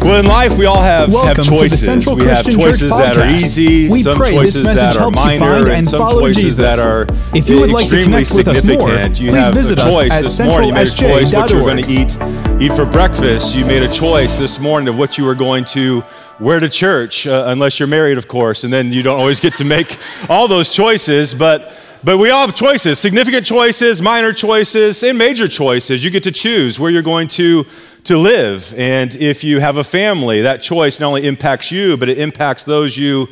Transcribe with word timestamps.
Well, 0.00 0.20
in 0.20 0.26
life, 0.26 0.56
we 0.56 0.64
all 0.64 0.80
have, 0.80 1.08
have 1.08 1.12
Welcome 1.12 1.44
to 1.56 1.68
the. 1.68 1.76
Central 1.76 2.14
we 2.16 2.24
have 2.26 2.44
Christian 2.44 2.60
choices 2.60 2.80
Church 2.82 2.90
that 2.90 3.16
are 3.16 3.20
podcast. 3.20 3.36
easy, 3.42 3.88
We 3.90 4.02
some 4.04 4.16
pray 4.16 4.30
this 4.30 4.54
choices 4.54 4.64
message 4.64 4.82
that 4.84 4.96
are 4.96 5.00
helps 5.00 5.18
you 5.18 5.24
minor, 5.24 5.38
find 5.40 5.66
and 5.66 5.76
and 5.76 5.88
some 5.88 5.98
follow 5.98 6.20
choices 6.22 6.42
Jesus. 6.42 6.58
that 6.58 6.78
are 6.78 7.06
If 7.34 7.48
you 7.48 7.60
would 7.60 7.70
like 7.70 7.88
to 7.90 8.02
connect 8.04 8.32
with 8.32 8.48
us 8.48 8.64
more, 8.64 8.90
you 8.90 9.30
please 9.30 9.48
visit 9.48 9.78
us 9.78 10.00
at 10.10 10.22
this 10.22 10.38
morning. 10.38 10.68
You 10.68 10.74
made 10.74 10.88
a 10.88 10.90
choice 10.92 11.32
what 11.32 11.50
you 11.50 11.56
were 11.56 11.62
going 11.62 11.84
to 11.84 11.90
eat, 11.90 12.62
eat 12.62 12.74
for 12.76 12.86
breakfast. 12.86 13.54
You 13.54 13.66
made 13.66 13.82
a 13.82 13.92
choice 13.92 14.38
this 14.38 14.58
morning 14.60 14.88
of 14.88 14.96
what 14.96 15.18
you 15.18 15.24
were 15.24 15.34
going 15.34 15.64
to 15.66 16.04
wear 16.38 16.60
to 16.60 16.68
church, 16.68 17.26
uh, 17.26 17.44
unless 17.48 17.80
you're 17.80 17.88
married, 17.88 18.18
of 18.18 18.28
course, 18.28 18.62
and 18.62 18.72
then 18.72 18.92
you 18.92 19.02
don't 19.02 19.18
always 19.18 19.40
get 19.40 19.56
to 19.56 19.64
make 19.64 19.98
all 20.30 20.46
those 20.48 20.68
choices, 20.70 21.34
but. 21.34 21.74
But 22.04 22.18
we 22.18 22.30
all 22.30 22.46
have 22.46 22.54
choices, 22.54 23.00
significant 23.00 23.44
choices, 23.44 24.00
minor 24.00 24.32
choices, 24.32 25.02
and 25.02 25.18
major 25.18 25.48
choices. 25.48 26.04
You 26.04 26.10
get 26.10 26.22
to 26.22 26.30
choose 26.30 26.78
where 26.78 26.92
you're 26.92 27.02
going 27.02 27.26
to, 27.30 27.66
to 28.04 28.18
live. 28.18 28.74
And 28.76 29.14
if 29.16 29.44
you 29.44 29.60
have 29.60 29.76
a 29.76 29.84
family, 29.84 30.42
that 30.42 30.62
choice 30.62 31.00
not 31.00 31.08
only 31.08 31.26
impacts 31.26 31.70
you, 31.70 31.96
but 31.96 32.08
it 32.08 32.18
impacts 32.18 32.64
those 32.64 32.96
you 32.96 33.28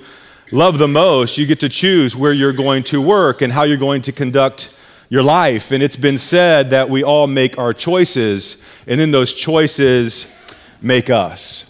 love 0.52 0.78
the 0.78 0.88
most. 0.88 1.38
You 1.38 1.46
get 1.46 1.60
to 1.60 1.68
choose 1.68 2.16
where 2.16 2.32
you're 2.32 2.52
going 2.52 2.82
to 2.84 3.02
work 3.02 3.42
and 3.42 3.52
how 3.52 3.64
you're 3.64 3.77
going 3.77 4.02
to 4.02 4.12
conduct 4.12 4.77
your 5.08 5.22
life. 5.22 5.72
And 5.72 5.82
it's 5.82 5.96
been 5.96 6.18
said 6.18 6.70
that 6.70 6.91
we 6.91 7.02
all 7.02 7.27
make 7.27 7.58
our 7.58 7.72
choices, 7.72 8.56
and 8.86 8.98
then 8.98 9.10
those 9.10 9.34
choices 9.34 10.27
make 10.80 11.10
us. 11.10 11.66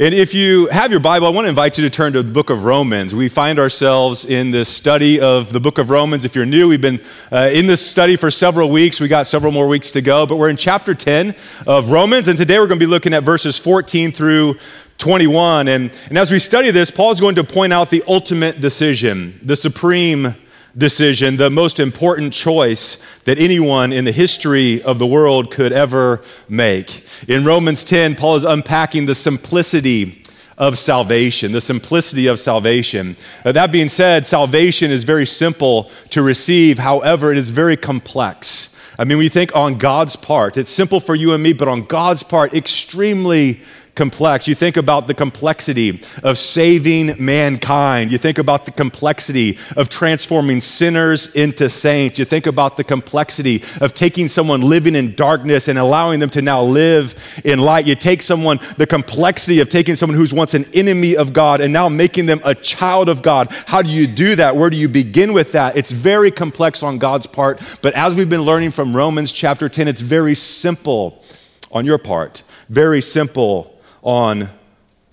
And 0.00 0.14
if 0.14 0.32
you 0.32 0.68
have 0.68 0.92
your 0.92 1.00
Bible, 1.00 1.26
I 1.26 1.30
want 1.30 1.46
to 1.46 1.48
invite 1.48 1.76
you 1.76 1.82
to 1.82 1.90
turn 1.90 2.12
to 2.12 2.22
the 2.22 2.30
book 2.30 2.50
of 2.50 2.62
Romans. 2.62 3.16
We 3.16 3.28
find 3.28 3.58
ourselves 3.58 4.24
in 4.24 4.52
this 4.52 4.68
study 4.68 5.20
of 5.20 5.52
the 5.52 5.58
book 5.58 5.76
of 5.78 5.90
Romans. 5.90 6.24
If 6.24 6.36
you're 6.36 6.46
new, 6.46 6.68
we've 6.68 6.80
been 6.80 7.00
uh, 7.32 7.50
in 7.52 7.66
this 7.66 7.84
study 7.84 8.14
for 8.14 8.30
several 8.30 8.70
weeks. 8.70 9.00
We 9.00 9.08
got 9.08 9.26
several 9.26 9.50
more 9.50 9.66
weeks 9.66 9.90
to 9.90 10.00
go, 10.00 10.24
but 10.24 10.36
we're 10.36 10.50
in 10.50 10.56
chapter 10.56 10.94
10 10.94 11.34
of 11.66 11.90
Romans, 11.90 12.28
and 12.28 12.38
today 12.38 12.60
we're 12.60 12.68
going 12.68 12.78
to 12.78 12.86
be 12.86 12.88
looking 12.88 13.12
at 13.12 13.24
verses 13.24 13.58
14 13.58 14.12
through 14.12 14.60
21. 14.98 15.66
And, 15.66 15.90
and 16.08 16.16
as 16.16 16.30
we 16.30 16.38
study 16.38 16.70
this, 16.70 16.92
Paul's 16.92 17.18
going 17.18 17.34
to 17.34 17.42
point 17.42 17.72
out 17.72 17.90
the 17.90 18.04
ultimate 18.06 18.60
decision, 18.60 19.40
the 19.42 19.56
supreme 19.56 20.36
decision, 20.78 21.36
the 21.36 21.50
most 21.50 21.80
important 21.80 22.32
choice 22.32 22.96
that 23.24 23.38
anyone 23.38 23.92
in 23.92 24.04
the 24.04 24.12
history 24.12 24.80
of 24.82 24.98
the 24.98 25.06
world 25.06 25.50
could 25.50 25.72
ever 25.72 26.22
make. 26.48 27.04
In 27.26 27.44
Romans 27.44 27.84
10, 27.84 28.14
Paul 28.14 28.36
is 28.36 28.44
unpacking 28.44 29.06
the 29.06 29.14
simplicity 29.14 30.24
of 30.56 30.78
salvation, 30.78 31.52
the 31.52 31.60
simplicity 31.60 32.26
of 32.26 32.40
salvation. 32.40 33.16
Uh, 33.44 33.52
that 33.52 33.72
being 33.72 33.88
said, 33.88 34.26
salvation 34.26 34.90
is 34.90 35.04
very 35.04 35.26
simple 35.26 35.90
to 36.10 36.22
receive, 36.22 36.78
however, 36.78 37.32
it 37.32 37.38
is 37.38 37.50
very 37.50 37.76
complex. 37.76 38.70
I 38.98 39.04
mean, 39.04 39.18
we 39.18 39.28
think 39.28 39.54
on 39.54 39.78
God's 39.78 40.16
part, 40.16 40.56
it's 40.56 40.70
simple 40.70 40.98
for 40.98 41.14
you 41.14 41.32
and 41.32 41.42
me, 41.42 41.52
but 41.52 41.68
on 41.68 41.84
God's 41.84 42.24
part, 42.24 42.54
extremely 42.54 43.60
complex. 43.98 44.46
You 44.46 44.54
think 44.54 44.76
about 44.76 45.08
the 45.08 45.12
complexity 45.12 46.00
of 46.22 46.38
saving 46.38 47.16
mankind. 47.22 48.12
You 48.12 48.16
think 48.16 48.38
about 48.38 48.64
the 48.64 48.70
complexity 48.70 49.58
of 49.76 49.88
transforming 49.88 50.60
sinners 50.60 51.34
into 51.34 51.68
saints. 51.68 52.16
You 52.16 52.24
think 52.24 52.46
about 52.46 52.76
the 52.76 52.84
complexity 52.84 53.64
of 53.80 53.94
taking 53.94 54.28
someone 54.28 54.62
living 54.62 54.94
in 54.94 55.16
darkness 55.16 55.66
and 55.66 55.78
allowing 55.78 56.20
them 56.20 56.30
to 56.30 56.40
now 56.40 56.62
live 56.62 57.16
in 57.44 57.58
light. 57.58 57.88
You 57.88 57.96
take 57.96 58.22
someone, 58.22 58.60
the 58.76 58.86
complexity 58.86 59.58
of 59.58 59.68
taking 59.68 59.96
someone 59.96 60.16
who's 60.16 60.32
once 60.32 60.54
an 60.54 60.66
enemy 60.72 61.16
of 61.16 61.32
God 61.32 61.60
and 61.60 61.72
now 61.72 61.88
making 61.88 62.26
them 62.26 62.40
a 62.44 62.54
child 62.54 63.08
of 63.08 63.20
God. 63.20 63.50
How 63.66 63.82
do 63.82 63.90
you 63.90 64.06
do 64.06 64.36
that? 64.36 64.54
Where 64.54 64.70
do 64.70 64.76
you 64.76 64.88
begin 64.88 65.32
with 65.32 65.50
that? 65.52 65.76
It's 65.76 65.90
very 65.90 66.30
complex 66.30 66.84
on 66.84 66.98
God's 66.98 67.26
part, 67.26 67.60
but 67.82 67.94
as 67.94 68.14
we've 68.14 68.30
been 68.30 68.42
learning 68.42 68.70
from 68.70 68.94
Romans 68.94 69.32
chapter 69.32 69.68
10, 69.68 69.88
it's 69.88 70.00
very 70.00 70.36
simple 70.36 71.24
on 71.72 71.84
your 71.84 71.98
part. 71.98 72.44
Very 72.68 73.02
simple 73.02 73.74
on 74.02 74.50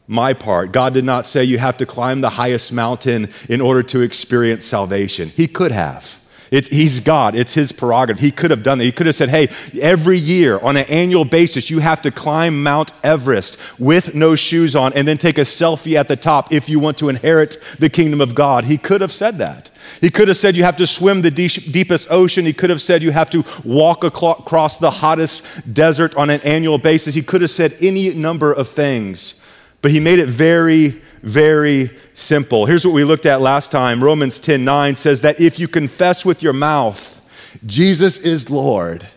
my 0.07 0.33
part. 0.33 0.71
God 0.71 0.93
did 0.93 1.05
not 1.05 1.25
say 1.25 1.43
you 1.43 1.57
have 1.57 1.77
to 1.77 1.85
climb 1.85 2.21
the 2.21 2.31
highest 2.31 2.71
mountain 2.71 3.29
in 3.49 3.61
order 3.61 3.81
to 3.83 4.01
experience 4.01 4.65
salvation. 4.65 5.29
He 5.29 5.47
could 5.47 5.71
have. 5.71 6.19
It, 6.51 6.67
he's 6.67 6.99
God. 6.99 7.35
It's 7.35 7.55
his 7.55 7.71
prerogative. 7.71 8.19
He 8.19 8.31
could 8.31 8.51
have 8.51 8.63
done 8.63 8.77
that. 8.77 8.83
He 8.83 8.91
could 8.91 9.07
have 9.07 9.15
said, 9.15 9.29
hey, 9.29 9.49
every 9.81 10.17
year 10.17 10.59
on 10.59 10.77
an 10.77 10.85
annual 10.85 11.25
basis, 11.25 11.69
you 11.69 11.79
have 11.79 12.01
to 12.03 12.11
climb 12.11 12.61
Mount 12.61 12.91
Everest 13.03 13.57
with 13.79 14.13
no 14.13 14.35
shoes 14.35 14.75
on 14.75 14.93
and 14.93 15.07
then 15.07 15.17
take 15.17 15.37
a 15.37 15.41
selfie 15.41 15.95
at 15.95 16.07
the 16.07 16.15
top 16.15 16.53
if 16.53 16.69
you 16.69 16.79
want 16.79 16.97
to 16.99 17.09
inherit 17.09 17.57
the 17.79 17.89
kingdom 17.89 18.21
of 18.21 18.35
God. 18.35 18.65
He 18.65 18.77
could 18.77 19.01
have 19.01 19.11
said 19.11 19.39
that. 19.39 19.71
He 20.01 20.09
could 20.09 20.27
have 20.27 20.37
said 20.37 20.55
you 20.55 20.63
have 20.63 20.77
to 20.77 20.87
swim 20.87 21.21
the 21.21 21.31
deep, 21.31 21.51
deepest 21.71 22.09
ocean. 22.09 22.45
He 22.45 22.53
could 22.53 22.69
have 22.69 22.81
said 22.81 23.01
you 23.01 23.11
have 23.11 23.29
to 23.31 23.43
walk 23.63 24.03
across 24.03 24.77
the 24.77 24.91
hottest 24.91 25.43
desert 25.73 26.15
on 26.15 26.29
an 26.29 26.41
annual 26.41 26.77
basis. 26.77 27.15
He 27.15 27.21
could 27.21 27.41
have 27.41 27.51
said 27.51 27.75
any 27.79 28.13
number 28.13 28.51
of 28.51 28.69
things, 28.69 29.35
but 29.81 29.91
he 29.91 29.99
made 29.99 30.19
it 30.19 30.27
very, 30.27 31.01
very 31.21 31.91
simple. 32.13 32.65
Here's 32.65 32.85
what 32.85 32.93
we 32.93 33.03
looked 33.03 33.25
at 33.25 33.41
last 33.41 33.71
time. 33.71 34.03
Romans 34.03 34.39
10 34.39 34.63
9 34.63 34.95
says 34.95 35.21
that 35.21 35.39
if 35.39 35.59
you 35.59 35.67
confess 35.67 36.25
with 36.25 36.43
your 36.43 36.53
mouth, 36.53 37.21
Jesus 37.65 38.17
is 38.17 38.49
Lord, 38.49 39.07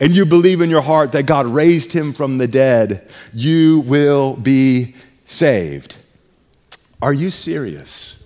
and 0.00 0.14
you 0.14 0.24
believe 0.24 0.60
in 0.60 0.70
your 0.70 0.82
heart 0.82 1.12
that 1.12 1.24
God 1.24 1.46
raised 1.46 1.92
him 1.92 2.12
from 2.12 2.38
the 2.38 2.48
dead, 2.48 3.08
you 3.32 3.80
will 3.80 4.34
be 4.34 4.96
saved. 5.26 5.96
Are 7.00 7.12
you 7.12 7.30
serious? 7.30 8.23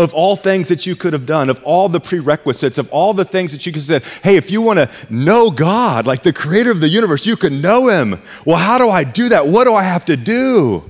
Of 0.00 0.14
all 0.14 0.36
things 0.36 0.68
that 0.68 0.86
you 0.86 0.96
could 0.96 1.12
have 1.12 1.26
done, 1.26 1.50
of 1.50 1.62
all 1.62 1.88
the 1.88 2.00
prerequisites, 2.00 2.78
of 2.78 2.88
all 2.90 3.12
the 3.12 3.24
things 3.24 3.52
that 3.52 3.66
you 3.66 3.72
could 3.72 3.82
have 3.82 3.86
said, 3.86 4.02
hey, 4.22 4.36
if 4.36 4.50
you 4.50 4.62
want 4.62 4.78
to 4.78 4.90
know 5.10 5.50
God, 5.50 6.06
like 6.06 6.22
the 6.22 6.32
creator 6.32 6.70
of 6.70 6.80
the 6.80 6.88
universe, 6.88 7.26
you 7.26 7.36
can 7.36 7.60
know 7.60 7.88
him. 7.88 8.22
Well, 8.44 8.56
how 8.56 8.78
do 8.78 8.88
I 8.88 9.04
do 9.04 9.28
that? 9.28 9.46
What 9.46 9.64
do 9.64 9.74
I 9.74 9.82
have 9.82 10.04
to 10.06 10.16
do? 10.16 10.88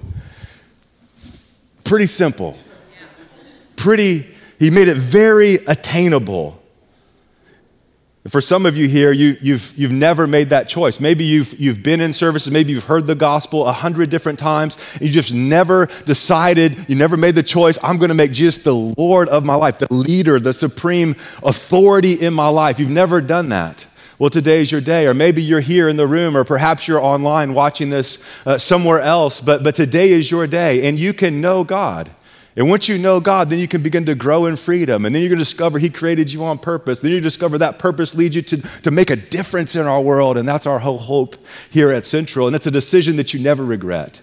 Pretty 1.84 2.06
simple. 2.06 2.56
Pretty, 3.76 4.26
he 4.58 4.70
made 4.70 4.88
it 4.88 4.96
very 4.96 5.54
attainable. 5.54 6.59
For 8.28 8.42
some 8.42 8.66
of 8.66 8.76
you 8.76 8.86
here, 8.86 9.12
you, 9.12 9.32
have 9.32 9.42
you've, 9.42 9.72
you've 9.78 9.92
never 9.92 10.26
made 10.26 10.50
that 10.50 10.68
choice. 10.68 11.00
Maybe 11.00 11.24
you've, 11.24 11.58
you've 11.58 11.82
been 11.82 12.02
in 12.02 12.12
services, 12.12 12.52
maybe 12.52 12.70
you've 12.70 12.84
heard 12.84 13.06
the 13.06 13.14
gospel 13.14 13.66
a 13.66 13.72
hundred 13.72 14.10
different 14.10 14.38
times, 14.38 14.76
you 15.00 15.08
just 15.08 15.32
never 15.32 15.86
decided, 16.04 16.84
you 16.86 16.96
never 16.96 17.16
made 17.16 17.34
the 17.34 17.42
choice, 17.42 17.78
I'm 17.82 17.96
going 17.96 18.10
to 18.10 18.14
make 18.14 18.32
Jesus 18.32 18.62
the 18.62 18.74
Lord 18.74 19.30
of 19.30 19.46
my 19.46 19.54
life, 19.54 19.78
the 19.78 19.90
leader, 19.90 20.38
the 20.38 20.52
supreme 20.52 21.16
authority 21.42 22.12
in 22.12 22.34
my 22.34 22.48
life. 22.48 22.78
You've 22.78 22.90
never 22.90 23.22
done 23.22 23.48
that. 23.48 23.86
Well, 24.18 24.28
today's 24.28 24.70
your 24.70 24.82
day, 24.82 25.06
or 25.06 25.14
maybe 25.14 25.42
you're 25.42 25.60
here 25.60 25.88
in 25.88 25.96
the 25.96 26.06
room, 26.06 26.36
or 26.36 26.44
perhaps 26.44 26.86
you're 26.86 27.00
online 27.00 27.54
watching 27.54 27.88
this 27.88 28.18
uh, 28.44 28.58
somewhere 28.58 29.00
else, 29.00 29.40
but, 29.40 29.62
but 29.62 29.74
today 29.74 30.12
is 30.12 30.30
your 30.30 30.46
day, 30.46 30.86
and 30.86 30.98
you 30.98 31.14
can 31.14 31.40
know 31.40 31.64
God. 31.64 32.10
And 32.60 32.68
once 32.68 32.88
you 32.88 32.98
know 32.98 33.20
God, 33.20 33.48
then 33.48 33.58
you 33.58 33.66
can 33.66 33.82
begin 33.82 34.04
to 34.04 34.14
grow 34.14 34.44
in 34.44 34.54
freedom. 34.54 35.06
And 35.06 35.14
then 35.14 35.22
you're 35.22 35.30
going 35.30 35.38
to 35.38 35.46
discover 35.46 35.78
He 35.78 35.88
created 35.88 36.30
you 36.30 36.44
on 36.44 36.58
purpose. 36.58 36.98
Then 36.98 37.10
you 37.10 37.18
discover 37.18 37.56
that 37.56 37.78
purpose 37.78 38.14
leads 38.14 38.36
you 38.36 38.42
to, 38.42 38.58
to 38.82 38.90
make 38.90 39.08
a 39.08 39.16
difference 39.16 39.74
in 39.74 39.86
our 39.86 40.02
world. 40.02 40.36
And 40.36 40.46
that's 40.46 40.66
our 40.66 40.80
whole 40.80 40.98
hope 40.98 41.36
here 41.70 41.90
at 41.90 42.04
Central. 42.04 42.46
And 42.46 42.54
it's 42.54 42.66
a 42.66 42.70
decision 42.70 43.16
that 43.16 43.32
you 43.32 43.40
never 43.40 43.64
regret. 43.64 44.20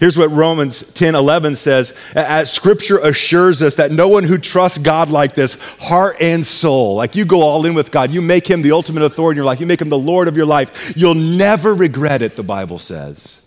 Here's 0.00 0.18
what 0.18 0.32
Romans 0.32 0.82
10 0.94 1.14
11 1.14 1.54
says 1.54 1.94
As 2.16 2.52
Scripture 2.52 2.98
assures 2.98 3.62
us 3.62 3.76
that 3.76 3.92
no 3.92 4.08
one 4.08 4.24
who 4.24 4.36
trusts 4.36 4.78
God 4.78 5.08
like 5.08 5.36
this, 5.36 5.54
heart 5.78 6.16
and 6.20 6.44
soul, 6.44 6.96
like 6.96 7.14
you 7.14 7.24
go 7.24 7.42
all 7.42 7.64
in 7.66 7.74
with 7.74 7.92
God, 7.92 8.10
you 8.10 8.20
make 8.20 8.50
Him 8.50 8.62
the 8.62 8.72
ultimate 8.72 9.04
authority 9.04 9.36
in 9.36 9.44
your 9.44 9.46
life, 9.46 9.60
you 9.60 9.66
make 9.66 9.80
Him 9.80 9.90
the 9.90 9.96
Lord 9.96 10.26
of 10.26 10.36
your 10.36 10.46
life, 10.46 10.92
you'll 10.96 11.14
never 11.14 11.72
regret 11.72 12.20
it, 12.20 12.34
the 12.34 12.42
Bible 12.42 12.80
says. 12.80 13.40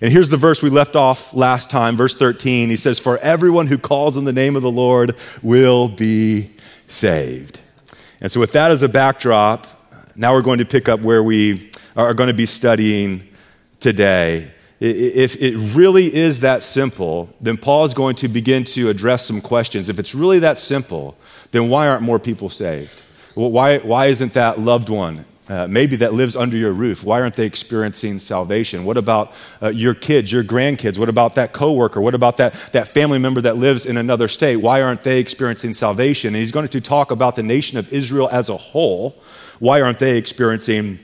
And 0.00 0.12
here's 0.12 0.28
the 0.28 0.36
verse 0.36 0.62
we 0.62 0.70
left 0.70 0.94
off 0.94 1.32
last 1.32 1.70
time, 1.70 1.96
verse 1.96 2.14
13. 2.14 2.68
He 2.68 2.76
says, 2.76 2.98
For 2.98 3.18
everyone 3.18 3.66
who 3.66 3.78
calls 3.78 4.16
on 4.16 4.24
the 4.24 4.32
name 4.32 4.54
of 4.56 4.62
the 4.62 4.70
Lord 4.70 5.16
will 5.42 5.88
be 5.88 6.50
saved. 6.88 7.60
And 8.20 8.30
so, 8.30 8.40
with 8.40 8.52
that 8.52 8.70
as 8.70 8.82
a 8.82 8.88
backdrop, 8.88 9.66
now 10.14 10.34
we're 10.34 10.42
going 10.42 10.58
to 10.58 10.64
pick 10.64 10.88
up 10.88 11.00
where 11.00 11.22
we 11.22 11.70
are 11.96 12.14
going 12.14 12.28
to 12.28 12.34
be 12.34 12.46
studying 12.46 13.26
today. 13.80 14.50
If 14.78 15.36
it 15.36 15.56
really 15.74 16.14
is 16.14 16.40
that 16.40 16.62
simple, 16.62 17.34
then 17.40 17.56
Paul 17.56 17.86
is 17.86 17.94
going 17.94 18.16
to 18.16 18.28
begin 18.28 18.64
to 18.64 18.90
address 18.90 19.24
some 19.24 19.40
questions. 19.40 19.88
If 19.88 19.98
it's 19.98 20.14
really 20.14 20.38
that 20.40 20.58
simple, 20.58 21.16
then 21.52 21.70
why 21.70 21.88
aren't 21.88 22.02
more 22.02 22.18
people 22.18 22.50
saved? 22.50 23.02
Why, 23.34 23.78
why 23.78 24.06
isn't 24.06 24.34
that 24.34 24.60
loved 24.60 24.90
one 24.90 25.24
uh, 25.48 25.66
maybe 25.68 25.96
that 25.96 26.12
lives 26.12 26.34
under 26.34 26.56
your 26.56 26.72
roof. 26.72 27.04
Why 27.04 27.20
aren't 27.20 27.36
they 27.36 27.46
experiencing 27.46 28.18
salvation? 28.18 28.84
What 28.84 28.96
about 28.96 29.32
uh, 29.62 29.68
your 29.68 29.94
kids 29.94 30.32
your 30.32 30.42
grandkids? 30.42 30.98
What 30.98 31.08
about 31.08 31.36
that 31.36 31.52
coworker? 31.52 32.00
What 32.00 32.14
about 32.14 32.36
that, 32.38 32.54
that 32.72 32.88
family 32.88 33.18
member 33.18 33.40
that 33.42 33.56
lives 33.56 33.86
in 33.86 33.96
another 33.96 34.28
state? 34.28 34.56
Why 34.56 34.82
aren't 34.82 35.02
they 35.02 35.18
experiencing 35.18 35.74
salvation? 35.74 36.28
And 36.28 36.36
he's 36.36 36.52
going 36.52 36.68
to 36.68 36.80
talk 36.80 37.10
about 37.10 37.36
the 37.36 37.42
nation 37.42 37.78
of 37.78 37.92
israel 37.92 38.28
as 38.30 38.48
a 38.48 38.56
whole. 38.56 39.22
Why 39.58 39.80
aren't 39.80 40.00
they 40.00 40.18
experiencing 40.18 40.98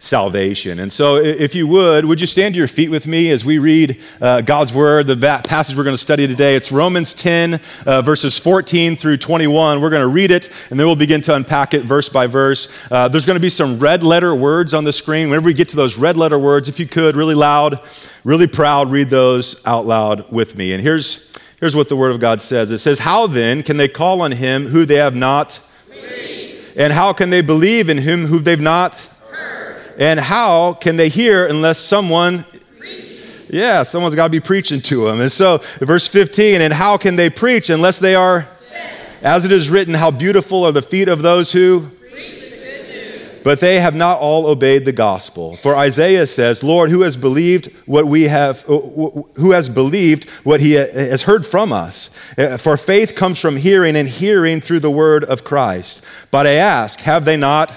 salvation. 0.00 0.80
And 0.80 0.90
so, 0.90 1.16
if 1.16 1.54
you 1.54 1.66
would, 1.66 2.06
would 2.06 2.20
you 2.20 2.26
stand 2.26 2.54
to 2.54 2.58
your 2.58 2.66
feet 2.66 2.90
with 2.90 3.06
me 3.06 3.30
as 3.30 3.44
we 3.44 3.58
read 3.58 4.00
uh, 4.20 4.40
God's 4.40 4.72
word, 4.72 5.06
the 5.06 5.16
passage 5.44 5.76
we're 5.76 5.84
going 5.84 5.94
to 5.94 6.02
study 6.02 6.26
today? 6.26 6.56
It's 6.56 6.72
Romans 6.72 7.12
10, 7.12 7.60
uh, 7.84 8.00
verses 8.02 8.38
14 8.38 8.96
through 8.96 9.18
21. 9.18 9.80
We're 9.80 9.90
going 9.90 10.00
to 10.00 10.08
read 10.08 10.30
it, 10.30 10.50
and 10.70 10.80
then 10.80 10.86
we'll 10.86 10.96
begin 10.96 11.20
to 11.22 11.34
unpack 11.34 11.74
it 11.74 11.82
verse 11.82 12.08
by 12.08 12.26
verse. 12.26 12.68
Uh, 12.90 13.08
there's 13.08 13.26
going 13.26 13.36
to 13.36 13.40
be 13.40 13.50
some 13.50 13.78
red 13.78 14.02
letter 14.02 14.34
words 14.34 14.72
on 14.72 14.84
the 14.84 14.92
screen. 14.92 15.28
Whenever 15.28 15.46
we 15.46 15.54
get 15.54 15.68
to 15.68 15.76
those 15.76 15.98
red 15.98 16.16
letter 16.16 16.38
words, 16.38 16.68
if 16.68 16.80
you 16.80 16.86
could, 16.86 17.14
really 17.14 17.34
loud, 17.34 17.80
really 18.24 18.46
proud, 18.46 18.90
read 18.90 19.10
those 19.10 19.64
out 19.66 19.86
loud 19.86 20.32
with 20.32 20.56
me. 20.56 20.72
And 20.72 20.82
here's, 20.82 21.30
here's 21.60 21.76
what 21.76 21.90
the 21.90 21.96
word 21.96 22.10
of 22.10 22.20
God 22.20 22.40
says 22.40 22.72
it 22.72 22.78
says, 22.78 23.00
How 23.00 23.26
then 23.26 23.62
can 23.62 23.76
they 23.76 23.88
call 23.88 24.22
on 24.22 24.32
him 24.32 24.68
who 24.68 24.86
they 24.86 24.96
have 24.96 25.14
not? 25.14 25.60
And 26.76 26.92
how 26.94 27.12
can 27.12 27.28
they 27.28 27.42
believe 27.42 27.90
in 27.90 27.98
him 27.98 28.26
who 28.26 28.38
they've 28.38 28.58
not? 28.58 28.98
And 30.00 30.18
how 30.18 30.72
can 30.72 30.96
they 30.96 31.08
hear 31.08 31.46
unless 31.46 31.78
someone 31.78 32.44
yeah, 33.52 33.82
someone's 33.82 34.14
got 34.14 34.24
to 34.24 34.30
be 34.30 34.40
preaching 34.40 34.80
to 34.82 35.06
them. 35.06 35.20
And 35.20 35.30
so, 35.30 35.58
verse 35.80 36.06
15, 36.06 36.60
and 36.60 36.72
how 36.72 36.96
can 36.96 37.16
they 37.16 37.28
preach 37.30 37.68
unless 37.68 37.98
they 37.98 38.14
are? 38.14 38.46
As 39.22 39.44
it 39.44 39.52
is 39.52 39.68
written, 39.68 39.92
how 39.94 40.10
beautiful 40.10 40.64
are 40.64 40.72
the 40.72 40.82
feet 40.82 41.08
of 41.08 41.22
those 41.22 41.52
who? 41.52 41.80
The 41.80 42.06
But 43.42 43.60
they 43.60 43.80
have 43.80 43.94
not 43.94 44.18
all 44.20 44.46
obeyed 44.46 44.84
the 44.84 44.92
gospel. 44.92 45.56
For 45.56 45.74
Isaiah 45.74 46.26
says, 46.26 46.62
Lord, 46.62 46.90
who 46.90 47.02
has 47.02 47.16
believed 47.16 47.72
what 47.86 48.06
we 48.06 48.24
have, 48.24 48.64
uh, 48.68 48.78
who 48.78 49.50
has 49.50 49.68
believed 49.68 50.28
what 50.44 50.60
he 50.60 50.72
has 50.72 51.22
heard 51.22 51.46
from 51.46 51.72
us? 51.72 52.10
Uh, 52.38 52.56
for 52.56 52.76
faith 52.76 53.14
comes 53.16 53.38
from 53.38 53.56
hearing, 53.56 53.96
and 53.96 54.08
hearing 54.08 54.60
through 54.60 54.80
the 54.80 54.90
word 54.90 55.24
of 55.24 55.42
Christ. 55.42 56.02
But 56.30 56.46
I 56.46 56.52
ask, 56.52 57.00
have 57.00 57.24
they 57.24 57.36
not? 57.36 57.72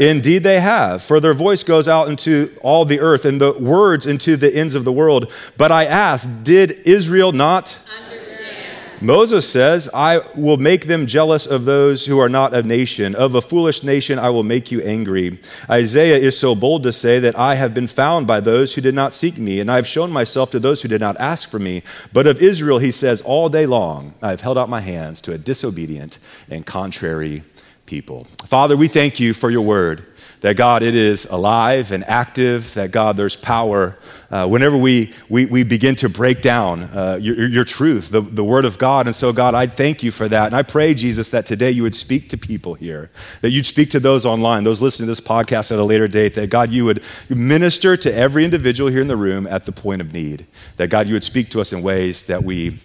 Indeed, 0.00 0.44
they 0.44 0.60
have, 0.60 1.02
for 1.02 1.20
their 1.20 1.34
voice 1.34 1.62
goes 1.62 1.86
out 1.86 2.08
into 2.08 2.56
all 2.62 2.86
the 2.86 3.00
earth 3.00 3.26
and 3.26 3.38
the 3.38 3.52
words 3.52 4.06
into 4.06 4.34
the 4.34 4.50
ends 4.52 4.74
of 4.74 4.86
the 4.86 4.92
world. 4.92 5.30
But 5.58 5.70
I 5.70 5.84
ask, 5.84 6.26
did 6.42 6.70
Israel 6.86 7.32
not? 7.32 7.78
Understand. 8.02 8.78
Moses 9.02 9.46
says, 9.46 9.90
I 9.92 10.22
will 10.34 10.56
make 10.56 10.86
them 10.86 11.06
jealous 11.06 11.46
of 11.46 11.66
those 11.66 12.06
who 12.06 12.18
are 12.18 12.30
not 12.30 12.54
a 12.54 12.62
nation. 12.62 13.14
Of 13.14 13.34
a 13.34 13.42
foolish 13.42 13.82
nation, 13.82 14.18
I 14.18 14.30
will 14.30 14.42
make 14.42 14.72
you 14.72 14.80
angry. 14.80 15.38
Isaiah 15.68 16.16
is 16.16 16.38
so 16.38 16.54
bold 16.54 16.82
to 16.84 16.92
say 16.94 17.18
that 17.18 17.38
I 17.38 17.56
have 17.56 17.74
been 17.74 17.86
found 17.86 18.26
by 18.26 18.40
those 18.40 18.74
who 18.74 18.80
did 18.80 18.94
not 18.94 19.12
seek 19.12 19.36
me, 19.36 19.60
and 19.60 19.70
I 19.70 19.76
have 19.76 19.86
shown 19.86 20.10
myself 20.10 20.50
to 20.52 20.58
those 20.58 20.80
who 20.80 20.88
did 20.88 21.02
not 21.02 21.20
ask 21.20 21.50
for 21.50 21.58
me. 21.58 21.82
But 22.10 22.26
of 22.26 22.40
Israel, 22.40 22.78
he 22.78 22.90
says, 22.90 23.20
all 23.20 23.50
day 23.50 23.66
long, 23.66 24.14
I 24.22 24.30
have 24.30 24.40
held 24.40 24.56
out 24.56 24.70
my 24.70 24.80
hands 24.80 25.20
to 25.22 25.34
a 25.34 25.38
disobedient 25.38 26.18
and 26.48 26.64
contrary 26.64 27.42
people. 27.90 28.24
Father, 28.46 28.76
we 28.76 28.86
thank 28.86 29.18
you 29.18 29.34
for 29.34 29.50
your 29.50 29.62
word. 29.62 30.06
That 30.42 30.56
God, 30.56 30.82
it 30.82 30.94
is 30.94 31.26
alive 31.26 31.92
and 31.92 32.02
active, 32.04 32.72
that 32.74 32.92
God, 32.92 33.18
there's 33.18 33.36
power. 33.36 33.98
Uh, 34.30 34.46
whenever 34.46 34.76
we, 34.76 35.12
we, 35.28 35.44
we 35.44 35.64
begin 35.64 35.96
to 35.96 36.08
break 36.08 36.40
down 36.40 36.84
uh, 36.84 37.18
your, 37.20 37.46
your 37.48 37.64
truth, 37.64 38.08
the, 38.08 38.22
the 38.22 38.44
Word 38.44 38.64
of 38.64 38.78
God. 38.78 39.06
And 39.06 39.14
so, 39.14 39.34
God, 39.34 39.54
I 39.54 39.66
thank 39.66 40.02
you 40.02 40.12
for 40.12 40.28
that. 40.28 40.46
And 40.46 40.54
I 40.54 40.62
pray, 40.62 40.94
Jesus, 40.94 41.28
that 41.30 41.44
today 41.44 41.72
you 41.72 41.82
would 41.82 41.94
speak 41.94 42.30
to 42.30 42.38
people 42.38 42.72
here, 42.74 43.10
that 43.42 43.50
you'd 43.50 43.66
speak 43.66 43.90
to 43.90 44.00
those 44.00 44.24
online, 44.24 44.64
those 44.64 44.80
listening 44.80 45.08
to 45.08 45.10
this 45.10 45.20
podcast 45.20 45.72
at 45.72 45.78
a 45.78 45.84
later 45.84 46.08
date, 46.08 46.34
that 46.34 46.48
God, 46.48 46.70
you 46.70 46.84
would 46.86 47.02
minister 47.28 47.96
to 47.98 48.14
every 48.14 48.44
individual 48.44 48.88
here 48.88 49.00
in 49.02 49.08
the 49.08 49.16
room 49.16 49.46
at 49.48 49.66
the 49.66 49.72
point 49.72 50.00
of 50.00 50.14
need. 50.14 50.46
That 50.76 50.88
God, 50.88 51.06
you 51.08 51.14
would 51.14 51.24
speak 51.24 51.50
to 51.50 51.60
us 51.60 51.72
in 51.72 51.82
ways 51.82 52.24
that 52.26 52.44
we 52.44 52.78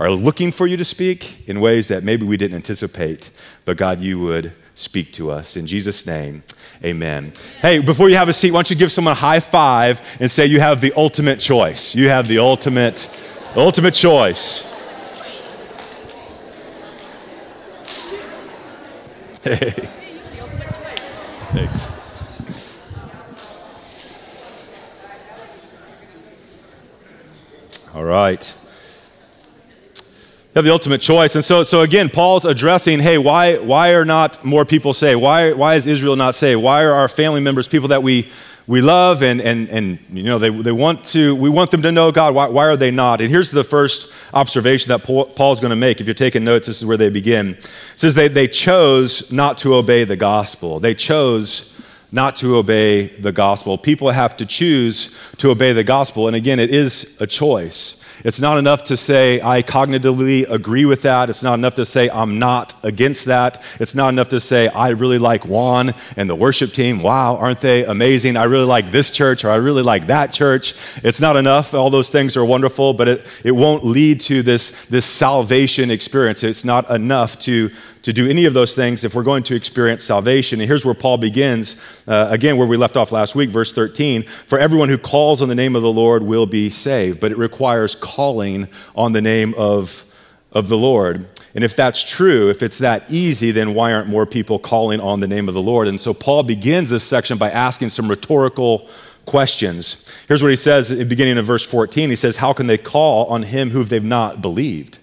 are 0.00 0.10
looking 0.10 0.50
for 0.50 0.66
you 0.66 0.78
to 0.78 0.84
speak, 0.84 1.46
in 1.46 1.60
ways 1.60 1.88
that 1.88 2.02
maybe 2.02 2.24
we 2.24 2.38
didn't 2.38 2.56
anticipate. 2.56 3.28
But 3.66 3.76
God, 3.76 4.00
you 4.00 4.18
would 4.18 4.54
speak 4.74 5.12
to 5.12 5.30
us. 5.30 5.58
In 5.58 5.66
Jesus' 5.66 6.06
name, 6.06 6.42
amen. 6.82 7.34
Hey, 7.60 7.80
before 7.80 8.08
you 8.08 8.16
have 8.16 8.30
a 8.30 8.32
seat, 8.32 8.50
why 8.50 8.58
don't 8.58 8.70
you 8.70 8.76
give 8.76 8.90
someone 8.90 9.12
a 9.12 9.14
high 9.14 9.40
five 9.40 10.00
and 10.18 10.30
say 10.30 10.46
you 10.46 10.58
have 10.58 10.80
the 10.80 10.94
ultimate 10.96 11.38
choice? 11.38 11.94
You 11.94 12.08
have 12.08 12.28
the 12.28 12.38
ultimate, 12.38 13.10
ultimate 13.54 13.94
choice. 13.94 14.66
Hey. 19.42 19.70
Thanks. 21.52 21.90
All 27.94 28.04
right 28.04 28.54
have 30.54 30.64
the 30.64 30.72
ultimate 30.72 31.00
choice. 31.00 31.36
And 31.36 31.44
so, 31.44 31.62
so 31.62 31.82
again, 31.82 32.08
Paul's 32.08 32.44
addressing, 32.44 32.98
hey, 32.98 33.18
why, 33.18 33.58
why 33.58 33.90
are 33.90 34.04
not 34.04 34.44
more 34.44 34.64
people 34.64 34.92
saved? 34.94 35.20
Why, 35.20 35.52
why 35.52 35.76
is 35.76 35.86
Israel 35.86 36.16
not 36.16 36.34
saved? 36.34 36.60
Why 36.60 36.82
are 36.82 36.92
our 36.92 37.08
family 37.08 37.40
members, 37.40 37.68
people 37.68 37.88
that 37.88 38.02
we, 38.02 38.28
we 38.66 38.80
love 38.80 39.22
and, 39.22 39.40
and, 39.40 39.68
and 39.68 39.98
you 40.12 40.24
know, 40.24 40.38
they, 40.38 40.50
they 40.50 40.72
want 40.72 41.04
to, 41.06 41.34
we 41.36 41.48
want 41.48 41.70
them 41.70 41.82
to 41.82 41.92
know 41.92 42.10
God. 42.10 42.34
Why, 42.34 42.48
why 42.48 42.66
are 42.66 42.76
they 42.76 42.90
not? 42.90 43.20
And 43.20 43.30
here's 43.30 43.50
the 43.50 43.64
first 43.64 44.12
observation 44.34 44.88
that 44.88 45.04
Paul, 45.04 45.26
Paul's 45.26 45.60
going 45.60 45.70
to 45.70 45.76
make. 45.76 46.00
If 46.00 46.06
you're 46.06 46.14
taking 46.14 46.44
notes, 46.44 46.66
this 46.66 46.78
is 46.78 46.86
where 46.86 46.96
they 46.96 47.10
begin. 47.10 47.50
It 47.50 47.68
says 47.94 48.14
they, 48.14 48.28
they 48.28 48.48
chose 48.48 49.30
not 49.30 49.56
to 49.58 49.74
obey 49.74 50.04
the 50.04 50.16
gospel. 50.16 50.80
They 50.80 50.94
chose 50.94 51.72
not 52.12 52.34
to 52.36 52.56
obey 52.56 53.06
the 53.06 53.32
gospel. 53.32 53.78
People 53.78 54.10
have 54.10 54.36
to 54.38 54.46
choose 54.46 55.14
to 55.38 55.50
obey 55.50 55.72
the 55.72 55.84
gospel. 55.84 56.26
And 56.26 56.34
again, 56.34 56.58
it 56.58 56.70
is 56.70 57.16
a 57.20 57.26
choice. 57.26 57.99
It's 58.24 58.40
not 58.40 58.58
enough 58.58 58.84
to 58.84 58.96
say, 58.96 59.40
I 59.40 59.62
cognitively 59.62 60.48
agree 60.48 60.84
with 60.84 61.02
that. 61.02 61.30
It's 61.30 61.42
not 61.42 61.54
enough 61.54 61.74
to 61.76 61.86
say, 61.86 62.10
I'm 62.10 62.38
not 62.38 62.74
against 62.84 63.26
that. 63.26 63.62
It's 63.78 63.94
not 63.94 64.10
enough 64.10 64.30
to 64.30 64.40
say, 64.40 64.68
I 64.68 64.90
really 64.90 65.18
like 65.18 65.46
Juan 65.46 65.94
and 66.16 66.28
the 66.28 66.34
worship 66.34 66.72
team. 66.72 67.02
Wow, 67.02 67.36
aren't 67.36 67.60
they 67.60 67.84
amazing? 67.84 68.36
I 68.36 68.44
really 68.44 68.66
like 68.66 68.92
this 68.92 69.10
church 69.10 69.44
or 69.44 69.50
I 69.50 69.56
really 69.56 69.82
like 69.82 70.06
that 70.08 70.32
church. 70.32 70.74
It's 71.02 71.20
not 71.20 71.36
enough. 71.36 71.74
All 71.74 71.90
those 71.90 72.10
things 72.10 72.36
are 72.36 72.44
wonderful, 72.44 72.92
but 72.92 73.08
it, 73.08 73.26
it 73.44 73.52
won't 73.52 73.84
lead 73.84 74.20
to 74.22 74.42
this, 74.42 74.70
this 74.86 75.06
salvation 75.06 75.90
experience. 75.90 76.42
It's 76.42 76.64
not 76.64 76.90
enough 76.90 77.38
to 77.40 77.70
to 78.02 78.12
do 78.12 78.28
any 78.28 78.44
of 78.46 78.54
those 78.54 78.74
things 78.74 79.04
if 79.04 79.14
we're 79.14 79.22
going 79.22 79.42
to 79.44 79.54
experience 79.54 80.04
salvation. 80.04 80.60
And 80.60 80.68
here's 80.68 80.84
where 80.84 80.94
Paul 80.94 81.18
begins, 81.18 81.76
uh, 82.06 82.28
again, 82.30 82.56
where 82.56 82.66
we 82.66 82.76
left 82.76 82.96
off 82.96 83.12
last 83.12 83.34
week, 83.34 83.50
verse 83.50 83.72
13. 83.72 84.24
For 84.46 84.58
everyone 84.58 84.88
who 84.88 84.98
calls 84.98 85.42
on 85.42 85.48
the 85.48 85.54
name 85.54 85.76
of 85.76 85.82
the 85.82 85.92
Lord 85.92 86.22
will 86.22 86.46
be 86.46 86.70
saved, 86.70 87.20
but 87.20 87.32
it 87.32 87.38
requires 87.38 87.94
calling 87.94 88.68
on 88.94 89.12
the 89.12 89.20
name 89.20 89.54
of, 89.56 90.04
of 90.52 90.68
the 90.68 90.78
Lord. 90.78 91.28
And 91.54 91.64
if 91.64 91.74
that's 91.74 92.02
true, 92.08 92.48
if 92.48 92.62
it's 92.62 92.78
that 92.78 93.10
easy, 93.10 93.50
then 93.50 93.74
why 93.74 93.92
aren't 93.92 94.08
more 94.08 94.24
people 94.24 94.58
calling 94.58 95.00
on 95.00 95.20
the 95.20 95.26
name 95.26 95.48
of 95.48 95.54
the 95.54 95.62
Lord? 95.62 95.88
And 95.88 96.00
so 96.00 96.14
Paul 96.14 96.44
begins 96.44 96.90
this 96.90 97.04
section 97.04 97.38
by 97.38 97.50
asking 97.50 97.90
some 97.90 98.08
rhetorical 98.08 98.88
questions. 99.26 100.04
Here's 100.28 100.42
what 100.42 100.50
he 100.50 100.56
says 100.56 100.90
in 100.90 100.98
the 100.98 101.04
beginning 101.04 101.38
of 101.38 101.46
verse 101.46 101.64
14. 101.64 102.08
He 102.08 102.16
says, 102.16 102.36
How 102.36 102.52
can 102.52 102.66
they 102.66 102.78
call 102.78 103.26
on 103.26 103.42
him 103.42 103.70
who 103.70 103.82
they've 103.84 104.02
not 104.02 104.40
believed? 104.40 104.99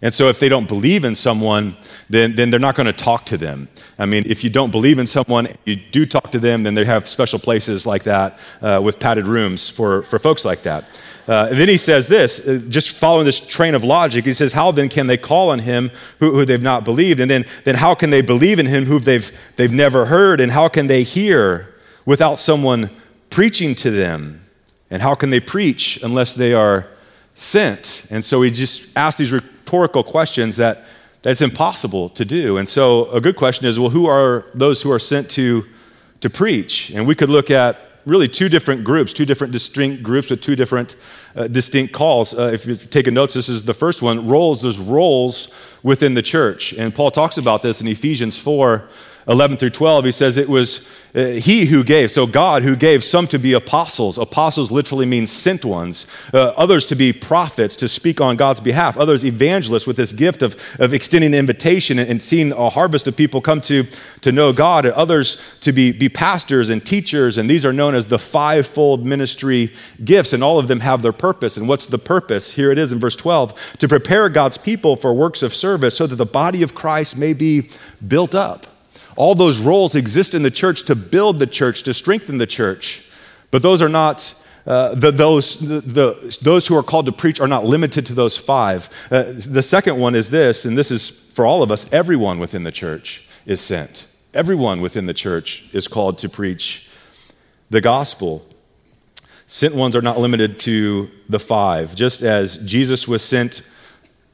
And 0.00 0.14
so, 0.14 0.28
if 0.28 0.38
they 0.38 0.48
don't 0.48 0.68
believe 0.68 1.04
in 1.04 1.14
someone, 1.14 1.76
then, 2.08 2.36
then 2.36 2.50
they're 2.50 2.60
not 2.60 2.76
going 2.76 2.86
to 2.86 2.92
talk 2.92 3.26
to 3.26 3.36
them. 3.36 3.68
I 3.98 4.06
mean, 4.06 4.24
if 4.26 4.44
you 4.44 4.50
don't 4.50 4.70
believe 4.70 4.98
in 4.98 5.06
someone, 5.06 5.48
you 5.64 5.76
do 5.76 6.06
talk 6.06 6.30
to 6.32 6.38
them, 6.38 6.62
then 6.62 6.74
they 6.74 6.84
have 6.84 7.08
special 7.08 7.38
places 7.38 7.84
like 7.84 8.04
that 8.04 8.38
uh, 8.62 8.80
with 8.82 9.00
padded 9.00 9.26
rooms 9.26 9.68
for, 9.68 10.02
for 10.02 10.18
folks 10.18 10.44
like 10.44 10.62
that. 10.62 10.84
Uh, 11.28 11.48
and 11.50 11.58
then 11.58 11.68
he 11.68 11.76
says 11.76 12.06
this, 12.06 12.46
uh, 12.48 12.58
just 12.70 12.92
following 12.92 13.26
this 13.26 13.38
train 13.38 13.74
of 13.74 13.84
logic, 13.84 14.24
he 14.24 14.32
says, 14.32 14.54
How 14.54 14.72
then 14.72 14.88
can 14.88 15.08
they 15.08 15.18
call 15.18 15.50
on 15.50 15.58
him 15.58 15.90
who, 16.20 16.32
who 16.32 16.46
they've 16.46 16.62
not 16.62 16.84
believed? 16.84 17.20
And 17.20 17.30
then, 17.30 17.44
then 17.64 17.74
how 17.74 17.94
can 17.94 18.08
they 18.08 18.22
believe 18.22 18.58
in 18.58 18.64
him 18.64 18.86
who 18.86 18.98
they've, 18.98 19.30
they've 19.56 19.72
never 19.72 20.06
heard? 20.06 20.40
And 20.40 20.50
how 20.50 20.68
can 20.68 20.86
they 20.86 21.02
hear 21.02 21.74
without 22.06 22.38
someone 22.38 22.88
preaching 23.28 23.74
to 23.74 23.90
them? 23.90 24.42
And 24.90 25.02
how 25.02 25.14
can 25.14 25.28
they 25.28 25.40
preach 25.40 25.98
unless 26.02 26.34
they 26.34 26.54
are 26.54 26.86
sent? 27.34 28.06
And 28.08 28.24
so 28.24 28.40
he 28.40 28.50
just 28.50 28.86
asked 28.96 29.18
these 29.18 29.32
rhetorical 29.68 30.02
questions 30.02 30.56
that 30.56 30.84
that's 31.20 31.42
impossible 31.42 32.08
to 32.10 32.24
do. 32.24 32.56
And 32.56 32.66
so 32.66 33.10
a 33.10 33.20
good 33.20 33.36
question 33.36 33.66
is 33.66 33.78
well, 33.78 33.90
who 33.90 34.06
are 34.06 34.46
those 34.54 34.80
who 34.80 34.90
are 34.90 34.98
sent 34.98 35.28
to, 35.32 35.66
to 36.20 36.30
preach? 36.30 36.90
And 36.90 37.06
we 37.06 37.14
could 37.14 37.28
look 37.28 37.50
at 37.50 37.78
really 38.06 38.28
two 38.28 38.48
different 38.48 38.82
groups, 38.82 39.12
two 39.12 39.26
different 39.26 39.52
distinct 39.52 40.02
groups 40.02 40.30
with 40.30 40.40
two 40.40 40.56
different 40.56 40.96
uh, 41.36 41.48
distinct 41.48 41.92
calls. 41.92 42.32
Uh, 42.32 42.50
if 42.54 42.64
you're 42.64 42.76
taking 42.76 43.12
notes, 43.12 43.34
this 43.34 43.50
is 43.50 43.64
the 43.64 43.74
first 43.74 44.00
one 44.00 44.26
roles. 44.26 44.62
There's 44.62 44.78
roles 44.78 45.50
within 45.82 46.14
the 46.14 46.22
church. 46.22 46.72
And 46.72 46.94
Paul 46.94 47.10
talks 47.10 47.36
about 47.36 47.60
this 47.60 47.82
in 47.82 47.88
Ephesians 47.88 48.38
4 48.38 48.88
11 49.28 49.58
through 49.58 49.70
12. 49.70 50.06
He 50.06 50.12
says 50.12 50.38
it 50.38 50.48
was 50.48 50.88
uh, 51.14 51.26
he 51.26 51.66
who 51.66 51.84
gave, 51.84 52.10
so 52.10 52.26
God 52.26 52.62
who 52.62 52.76
gave 52.76 53.02
some 53.04 53.26
to 53.28 53.38
be 53.38 53.52
apostles. 53.52 54.18
Apostles 54.18 54.70
literally 54.70 55.06
means 55.06 55.30
sent 55.30 55.64
ones. 55.64 56.06
Uh, 56.32 56.48
others 56.56 56.86
to 56.86 56.94
be 56.94 57.12
prophets 57.12 57.76
to 57.76 57.88
speak 57.88 58.20
on 58.20 58.36
God's 58.36 58.60
behalf. 58.60 58.96
Others 58.96 59.24
evangelists 59.24 59.86
with 59.86 59.96
this 59.96 60.12
gift 60.12 60.42
of, 60.42 60.56
of 60.78 60.94
extending 60.94 61.34
invitation 61.34 61.98
and, 61.98 62.10
and 62.10 62.22
seeing 62.22 62.52
a 62.52 62.70
harvest 62.70 63.06
of 63.06 63.16
people 63.16 63.40
come 63.40 63.60
to, 63.62 63.86
to 64.22 64.32
know 64.32 64.52
God. 64.52 64.86
And 64.86 64.94
others 64.94 65.40
to 65.60 65.72
be, 65.72 65.92
be 65.92 66.08
pastors 66.08 66.70
and 66.70 66.84
teachers. 66.84 67.36
And 67.36 67.50
these 67.50 67.64
are 67.64 67.72
known 67.72 67.94
as 67.94 68.06
the 68.06 68.18
fivefold 68.18 69.04
ministry 69.04 69.74
gifts. 70.04 70.32
And 70.32 70.42
all 70.42 70.58
of 70.58 70.68
them 70.68 70.80
have 70.80 71.02
their 71.02 71.12
purpose. 71.12 71.56
And 71.56 71.68
what's 71.68 71.86
the 71.86 71.98
purpose? 71.98 72.52
Here 72.52 72.70
it 72.70 72.78
is 72.78 72.92
in 72.92 72.98
verse 72.98 73.16
12 73.16 73.54
to 73.78 73.88
prepare 73.88 74.28
God's 74.28 74.56
people 74.56 74.96
for 74.96 75.12
works 75.12 75.42
of 75.42 75.54
service 75.54 75.96
so 75.96 76.06
that 76.06 76.16
the 76.16 76.26
body 76.26 76.62
of 76.62 76.74
Christ 76.74 77.16
may 77.16 77.32
be 77.32 77.70
built 78.06 78.34
up 78.34 78.66
All 79.18 79.34
those 79.34 79.58
roles 79.58 79.96
exist 79.96 80.32
in 80.32 80.44
the 80.44 80.50
church 80.50 80.84
to 80.84 80.94
build 80.94 81.40
the 81.40 81.46
church, 81.48 81.82
to 81.82 81.92
strengthen 81.92 82.38
the 82.38 82.46
church. 82.46 83.04
But 83.50 83.62
those 83.62 83.82
are 83.82 83.88
not 83.88 84.32
uh, 84.64 84.94
the, 84.94 85.10
those, 85.10 85.58
the, 85.58 85.80
the, 85.80 86.38
those 86.40 86.68
who 86.68 86.76
are 86.76 86.84
called 86.84 87.06
to 87.06 87.12
preach 87.12 87.40
are 87.40 87.48
not 87.48 87.64
limited 87.64 88.06
to 88.06 88.14
those 88.14 88.36
five. 88.36 88.88
Uh, 89.10 89.24
the 89.34 89.62
second 89.62 89.98
one 89.98 90.14
is 90.14 90.30
this, 90.30 90.64
and 90.64 90.78
this 90.78 90.92
is 90.92 91.10
for 91.10 91.44
all 91.44 91.64
of 91.64 91.72
us 91.72 91.92
everyone 91.92 92.38
within 92.38 92.62
the 92.62 92.70
church 92.70 93.24
is 93.44 93.60
sent. 93.60 94.06
Everyone 94.34 94.80
within 94.80 95.06
the 95.06 95.14
church 95.14 95.68
is 95.72 95.88
called 95.88 96.18
to 96.18 96.28
preach 96.28 96.88
the 97.70 97.80
gospel. 97.80 98.46
Sent 99.48 99.74
ones 99.74 99.96
are 99.96 100.02
not 100.02 100.20
limited 100.20 100.60
to 100.60 101.10
the 101.28 101.40
five. 101.40 101.96
Just 101.96 102.22
as 102.22 102.56
Jesus 102.58 103.08
was 103.08 103.24
sent 103.24 103.62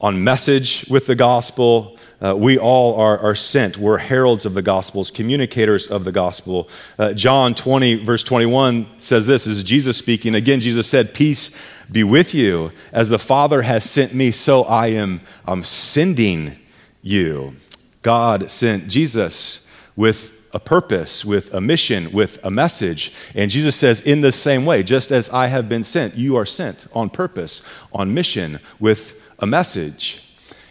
on 0.01 0.23
message 0.23 0.85
with 0.89 1.07
the 1.07 1.15
gospel, 1.15 1.97
uh, 2.21 2.35
we 2.35 2.57
all 2.57 2.95
are, 2.99 3.17
are, 3.19 3.35
sent. 3.35 3.77
We're 3.77 3.97
heralds 3.97 4.45
of 4.45 4.53
the 4.53 4.61
gospels, 4.61 5.11
communicators 5.11 5.87
of 5.87 6.05
the 6.05 6.11
gospel. 6.11 6.69
Uh, 6.97 7.13
John 7.13 7.55
20, 7.55 8.03
verse 8.05 8.23
21 8.23 8.87
says 8.97 9.27
this, 9.27 9.45
this 9.45 9.57
is 9.57 9.63
Jesus 9.63 9.97
speaking. 9.97 10.35
Again, 10.35 10.59
Jesus 10.61 10.87
said, 10.87 11.13
Peace 11.13 11.51
be 11.91 12.03
with 12.03 12.33
you. 12.33 12.71
As 12.91 13.09
the 13.09 13.19
Father 13.19 13.61
has 13.61 13.89
sent 13.89 14.13
me, 14.13 14.31
so 14.31 14.63
I 14.63 14.87
am 14.87 15.21
I'm 15.45 15.63
sending 15.63 16.57
you. 17.01 17.55
God 18.01 18.49
sent 18.49 18.87
Jesus 18.87 19.65
with 19.95 20.31
a 20.53 20.59
purpose, 20.59 21.25
with 21.25 21.53
a 21.53 21.59
mission, 21.59 22.11
with 22.13 22.39
a 22.43 22.49
message. 22.49 23.11
And 23.33 23.51
Jesus 23.51 23.75
says, 23.75 23.99
in 23.99 24.21
the 24.21 24.31
same 24.31 24.65
way, 24.65 24.83
just 24.83 25.11
as 25.11 25.29
I 25.29 25.47
have 25.47 25.67
been 25.67 25.83
sent, 25.83 26.15
you 26.15 26.37
are 26.37 26.45
sent 26.45 26.87
on 26.93 27.09
purpose, 27.09 27.61
on 27.91 28.13
mission, 28.13 28.59
with 28.79 29.21
a 29.39 29.45
message. 29.45 30.21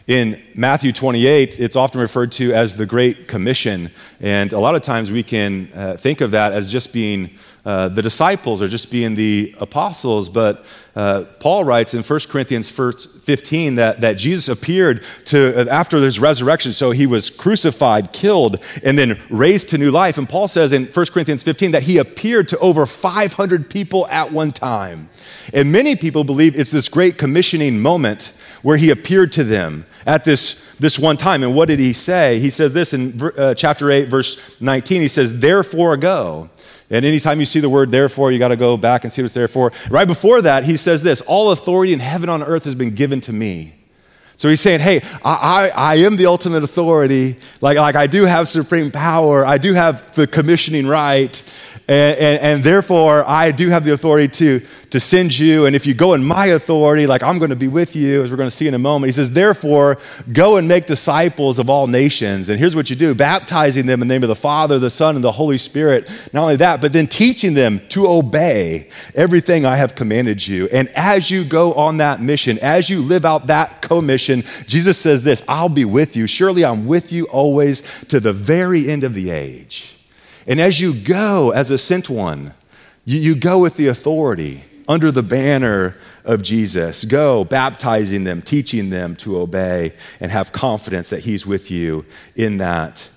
In 0.07 0.43
Matthew 0.55 0.93
28, 0.93 1.59
it's 1.59 1.77
often 1.77 1.99
referred 1.99 2.31
to 2.33 2.53
as 2.53 2.77
the 2.77 2.85
Great 2.85 3.27
Commission. 3.27 3.91
And 4.21 4.53
a 4.53 4.59
lot 4.59 4.75
of 4.75 4.83
times 4.83 5.11
we 5.11 5.23
can 5.23 5.71
uh, 5.75 5.97
think 5.97 6.21
of 6.21 6.33
that 6.33 6.53
as 6.53 6.71
just 6.71 6.93
being 6.93 7.31
uh, 7.65 7.89
the 7.89 8.03
disciples 8.03 8.61
or 8.61 8.69
just 8.69 8.91
being 8.91 9.15
the 9.15 9.55
apostles. 9.59 10.29
But 10.29 10.67
uh, 10.95 11.25
Paul 11.41 11.65
writes 11.65 11.95
in 11.95 12.03
1 12.03 12.21
Corinthians 12.29 12.69
15 12.69 13.77
that, 13.77 14.03
that 14.03 14.19
Jesus 14.19 14.49
appeared 14.49 15.03
to, 15.25 15.63
uh, 15.63 15.73
after 15.73 15.97
his 15.97 16.21
resurrection. 16.21 16.75
So 16.75 16.91
he 16.91 17.07
was 17.07 17.31
crucified, 17.31 18.13
killed, 18.13 18.63
and 18.83 18.99
then 18.99 19.19
raised 19.31 19.71
to 19.71 19.79
new 19.79 19.91
life. 19.91 20.19
And 20.19 20.29
Paul 20.29 20.49
says 20.49 20.75
in 20.75 20.85
1 20.85 21.07
Corinthians 21.07 21.43
15 21.43 21.71
that 21.71 21.85
he 21.85 21.97
appeared 21.97 22.49
to 22.49 22.59
over 22.59 22.85
500 22.85 23.71
people 23.71 24.07
at 24.09 24.31
one 24.31 24.53
time. 24.53 25.09
And 25.55 25.73
many 25.73 25.97
people 25.97 26.25
believe 26.25 26.55
it's 26.55 26.71
this 26.71 26.91
great 26.91 27.17
commissioning 27.17 27.81
moment 27.81 28.35
where 28.65 28.79
he 28.79 28.91
appeared 28.91 29.31
to 29.31 29.45
them 29.45 29.85
at 30.07 30.25
this, 30.25 30.61
this 30.81 30.99
one 30.99 31.19
time. 31.19 31.43
And 31.45 31.55
what 31.55 31.69
did 31.69 31.79
he 31.79 31.93
say? 31.93 32.41
He 32.41 32.49
says 32.49 32.73
this 32.73 32.95
in 32.95 33.21
uh, 33.23 33.55
chapter 33.55 33.91
8, 33.91 34.09
verse 34.09 34.41
19. 34.59 35.03
He 35.03 35.09
says, 35.09 35.39
Therefore 35.39 35.97
go. 35.99 36.49
And 36.89 37.05
anytime 37.05 37.41
you 37.41 37.47
see 37.47 37.61
the 37.61 37.69
word 37.69 37.91
therefore, 37.91 38.33
you 38.33 38.39
got 38.39 38.49
to 38.49 38.57
go 38.57 38.77
back 38.79 39.05
and 39.05 39.13
see 39.13 39.21
what's 39.21 39.35
there 39.35 39.49
for. 39.49 39.71
Right 39.91 40.07
before 40.07 40.41
that, 40.43 40.65
he 40.65 40.79
says 40.79 41.03
this 41.03 41.21
All 41.21 41.53
authority 41.53 41.93
in 41.93 42.01
heaven 42.01 42.31
and 42.31 42.43
on 42.43 42.49
earth 42.49 42.65
has 42.65 42.75
been 42.75 42.95
given 42.95 43.21
to 43.23 43.33
me. 43.33 43.75
So 44.37 44.49
he's 44.49 44.61
saying, 44.61 44.81
hey, 44.81 45.03
I, 45.25 45.35
I, 45.35 45.69
I, 45.69 45.95
am 45.97 46.17
the 46.17 46.27
ultimate 46.27 46.65
authority. 46.65 47.37
Like, 47.61 47.79
like 47.79 47.95
I 47.95 48.07
do 48.07 48.25
have 48.25 48.49
supreme 48.49 48.91
power. 48.91 49.47
I 49.47 49.59
do 49.59 49.75
have 49.75 50.15
the 50.15 50.27
commissioning 50.27 50.87
right. 50.87 51.41
And, 51.87 52.19
and, 52.19 52.43
and, 52.43 52.65
therefore, 52.65 53.29
I 53.29 53.51
do 53.51 53.69
have 53.69 53.85
the 53.85 53.93
authority 53.93 54.29
to, 54.29 54.67
to 54.89 55.01
send 55.01 55.39
you. 55.39 55.67
And 55.67 55.77
if 55.77 55.87
you 55.87 55.93
go 55.93 56.15
in 56.15 56.25
my 56.25 56.47
authority, 56.47 57.07
like 57.07 57.23
I'm 57.23 57.39
going 57.39 57.51
to 57.51 57.57
be 57.57 57.69
with 57.69 57.95
you, 57.95 58.23
as 58.23 58.31
we're 58.31 58.39
going 58.39 58.49
to 58.49 58.57
see 58.57 58.67
in 58.67 58.73
a 58.73 58.79
moment. 58.79 59.09
He 59.09 59.13
says, 59.13 59.33
therefore, 59.33 59.99
go 60.33 60.57
and 60.57 60.67
make 60.67 60.87
disciples 60.87 61.59
of 61.59 61.69
all 61.69 61.87
nations. 61.87 62.49
And 62.49 62.59
here's 62.59 62.75
what 62.75 62.89
you 62.89 62.97
do 62.97 63.15
baptizing 63.15 63.85
them 63.85 64.01
in 64.01 64.09
the 64.09 64.15
name 64.15 64.23
of 64.23 64.31
the 64.31 64.35
Father, 64.35 64.79
the 64.79 64.89
Son, 64.89 65.15
and 65.15 65.23
the 65.23 65.33
Holy 65.33 65.59
Spirit. 65.59 66.09
Not 66.33 66.45
only 66.45 66.57
that, 66.57 66.81
but 66.81 66.95
then 66.95 67.07
teaching 67.07 67.53
them 67.53 67.87
to 67.91 68.07
obey 68.07 68.89
everything 69.15 69.67
I 69.67 69.77
have 69.77 69.95
commanded 69.95 70.47
you. 70.47 70.69
And 70.73 70.89
as 70.91 71.31
you 71.31 71.45
go 71.45 71.75
on 71.75 71.99
that 71.99 72.23
mission, 72.23 72.59
as 72.61 72.89
you 72.89 73.03
live 73.03 73.27
out 73.27 73.49
that 73.49 73.83
commission, 73.83 74.24
Jesus 74.67 74.99
says 74.99 75.23
this 75.23 75.43
I'll 75.49 75.69
be 75.69 75.85
with 75.85 76.17
you. 76.17 76.27
Surely 76.27 76.65
I'm 76.65 76.87
with 76.87 77.13
you 77.13 77.25
always 77.27 77.83
to 78.09 78.21
the 78.21 78.33
very 78.33 78.91
end 78.91 79.05
of 79.05 79.15
the 79.15 79.31
age. 79.31 79.97
And 80.47 80.61
as 80.61 80.81
you 80.81 80.95
go 80.95 81.51
as 81.51 81.71
a 81.71 81.79
sent 81.79 82.11
one, 82.11 82.55
you, 83.05 83.19
you 83.19 83.35
go 83.35 83.59
with 83.59 83.77
the 83.77 83.87
authority 83.87 84.65
under 84.89 85.11
the 85.11 85.23
banner 85.23 85.97
of 86.25 86.43
Jesus. 86.43 87.05
Go 87.05 87.45
baptizing 87.45 88.25
them, 88.25 88.43
teaching 88.43 88.91
them 88.91 89.17
to 89.17 89.39
obey, 89.39 89.95
and 90.21 90.31
have 90.31 90.53
confidence 90.53 91.09
that 91.11 91.21
He's 91.21 91.47
with 91.47 91.71
you 91.71 92.05
in 92.37 92.59
that 92.59 93.09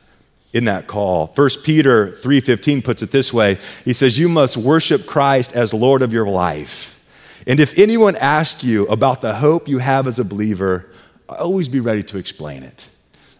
in 0.53 0.65
that 0.65 0.87
call. 0.87 1.27
1 1.35 1.49
Peter 1.63 2.13
3:15 2.23 2.81
puts 2.81 3.03
it 3.03 3.11
this 3.11 3.33
way. 3.33 3.57
He 3.83 3.93
says 3.93 4.17
you 4.17 4.29
must 4.29 4.57
worship 4.57 5.05
Christ 5.05 5.53
as 5.53 5.73
Lord 5.73 6.01
of 6.01 6.13
your 6.13 6.27
life. 6.27 6.99
And 7.45 7.59
if 7.59 7.77
anyone 7.77 8.15
asks 8.15 8.63
you 8.63 8.85
about 8.87 9.21
the 9.21 9.35
hope 9.35 9.67
you 9.67 9.77
have 9.77 10.07
as 10.07 10.19
a 10.19 10.23
believer, 10.25 10.85
always 11.29 11.67
be 11.67 11.79
ready 11.79 12.03
to 12.03 12.17
explain 12.17 12.63
it. 12.63 12.87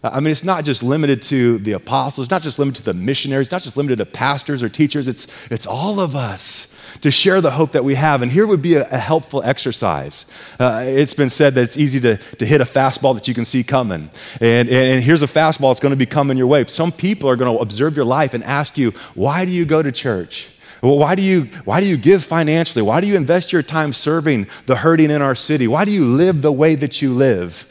I 0.02 0.20
mean, 0.20 0.30
it's 0.30 0.44
not 0.44 0.64
just 0.64 0.82
limited 0.82 1.22
to 1.22 1.58
the 1.58 1.72
apostles, 1.72 2.26
it's 2.26 2.30
not 2.30 2.42
just 2.42 2.58
limited 2.58 2.84
to 2.84 2.84
the 2.84 2.94
missionaries, 2.94 3.50
not 3.50 3.62
just 3.62 3.76
limited 3.76 3.96
to 3.96 4.06
pastors 4.06 4.62
or 4.62 4.68
teachers, 4.68 5.08
it's, 5.08 5.26
it's 5.50 5.66
all 5.66 5.98
of 5.98 6.14
us 6.14 6.68
to 7.00 7.10
share 7.10 7.40
the 7.40 7.50
hope 7.50 7.72
that 7.72 7.84
we 7.84 7.96
have. 7.96 8.22
And 8.22 8.30
here 8.30 8.46
would 8.46 8.62
be 8.62 8.74
a, 8.74 8.88
a 8.90 8.98
helpful 8.98 9.42
exercise. 9.42 10.24
Uh, 10.58 10.82
it's 10.84 11.14
been 11.14 11.30
said 11.30 11.54
that 11.56 11.62
it's 11.62 11.76
easy 11.76 11.98
to, 12.00 12.16
to 12.16 12.46
hit 12.46 12.60
a 12.60 12.64
fastball 12.64 13.14
that 13.14 13.26
you 13.26 13.34
can 13.34 13.44
see 13.44 13.64
coming. 13.64 14.10
And, 14.40 14.68
and 14.68 15.02
here's 15.02 15.22
a 15.22 15.26
fastball 15.26 15.70
that's 15.70 15.80
going 15.80 15.90
to 15.90 15.96
be 15.96 16.06
coming 16.06 16.38
your 16.38 16.46
way. 16.46 16.64
Some 16.66 16.92
people 16.92 17.28
are 17.28 17.36
going 17.36 17.54
to 17.54 17.60
observe 17.60 17.96
your 17.96 18.04
life 18.04 18.34
and 18.34 18.44
ask 18.44 18.78
you, 18.78 18.92
why 19.14 19.44
do 19.44 19.50
you 19.50 19.64
go 19.64 19.82
to 19.82 19.90
church? 19.90 20.48
Well, 20.80 20.96
why 20.96 21.16
do, 21.16 21.22
you, 21.22 21.46
why 21.64 21.80
do 21.80 21.86
you 21.86 21.96
give 21.96 22.24
financially? 22.24 22.82
Why 22.82 23.00
do 23.00 23.08
you 23.08 23.16
invest 23.16 23.52
your 23.52 23.64
time 23.64 23.92
serving 23.92 24.46
the 24.66 24.76
hurting 24.76 25.10
in 25.10 25.22
our 25.22 25.34
city? 25.34 25.66
Why 25.66 25.84
do 25.84 25.90
you 25.90 26.04
live 26.04 26.40
the 26.40 26.52
way 26.52 26.76
that 26.76 27.02
you 27.02 27.12
live? 27.12 27.66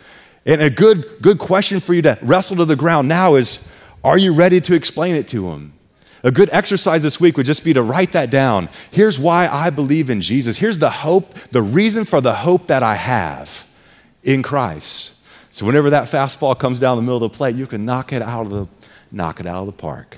And 0.47 0.61
a 0.61 0.69
good, 0.69 1.05
good 1.21 1.37
question 1.37 1.81
for 1.81 1.93
you 1.93 2.01
to 2.03 2.17
wrestle 2.21 2.55
to 2.55 2.65
the 2.65 2.77
ground 2.77 3.07
now 3.07 3.35
is 3.35 3.67
are 4.03 4.17
you 4.17 4.33
ready 4.33 4.61
to 4.61 4.73
explain 4.73 5.15
it 5.15 5.27
to 5.29 5.49
him? 5.49 5.73
A 6.23 6.31
good 6.31 6.49
exercise 6.51 7.03
this 7.03 7.19
week 7.19 7.37
would 7.37 7.45
just 7.45 7.63
be 7.63 7.73
to 7.73 7.83
write 7.83 8.13
that 8.13 8.29
down. 8.29 8.69
Here's 8.89 9.19
why 9.19 9.47
I 9.47 9.69
believe 9.69 10.09
in 10.09 10.21
Jesus. 10.21 10.57
Here's 10.57 10.79
the 10.79 10.89
hope, 10.89 11.33
the 11.51 11.61
reason 11.61 12.05
for 12.05 12.21
the 12.21 12.33
hope 12.33 12.67
that 12.67 12.81
I 12.81 12.95
have 12.95 13.67
in 14.23 14.41
Christ. 14.41 15.15
So 15.51 15.65
whenever 15.65 15.89
that 15.89 16.09
fastball 16.09 16.57
comes 16.57 16.79
down 16.79 16.97
the 16.97 17.03
middle 17.03 17.23
of 17.23 17.31
the 17.31 17.37
plate, 17.37 17.55
you 17.55 17.67
can 17.67 17.85
knock 17.85 18.13
it 18.13 18.21
out 18.21 18.45
of 18.45 18.51
the 18.51 18.67
knock 19.11 19.39
it 19.39 19.45
out 19.45 19.61
of 19.61 19.65
the 19.67 19.71
park. 19.73 20.17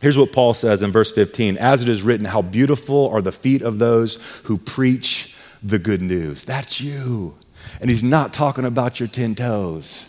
Here's 0.00 0.16
what 0.16 0.32
Paul 0.32 0.54
says 0.54 0.82
in 0.82 0.92
verse 0.92 1.12
15 1.12 1.56
As 1.58 1.82
it 1.82 1.88
is 1.88 2.02
written, 2.02 2.26
how 2.26 2.42
beautiful 2.42 3.08
are 3.08 3.22
the 3.22 3.32
feet 3.32 3.62
of 3.62 3.78
those 3.78 4.16
who 4.44 4.58
preach 4.58 5.34
the 5.62 5.78
good 5.78 6.02
news. 6.02 6.44
That's 6.44 6.80
you. 6.80 7.34
And 7.80 7.90
he's 7.90 8.02
not 8.02 8.32
talking 8.32 8.64
about 8.64 9.00
your 9.00 9.08
10 9.08 9.34
toes. 9.34 10.06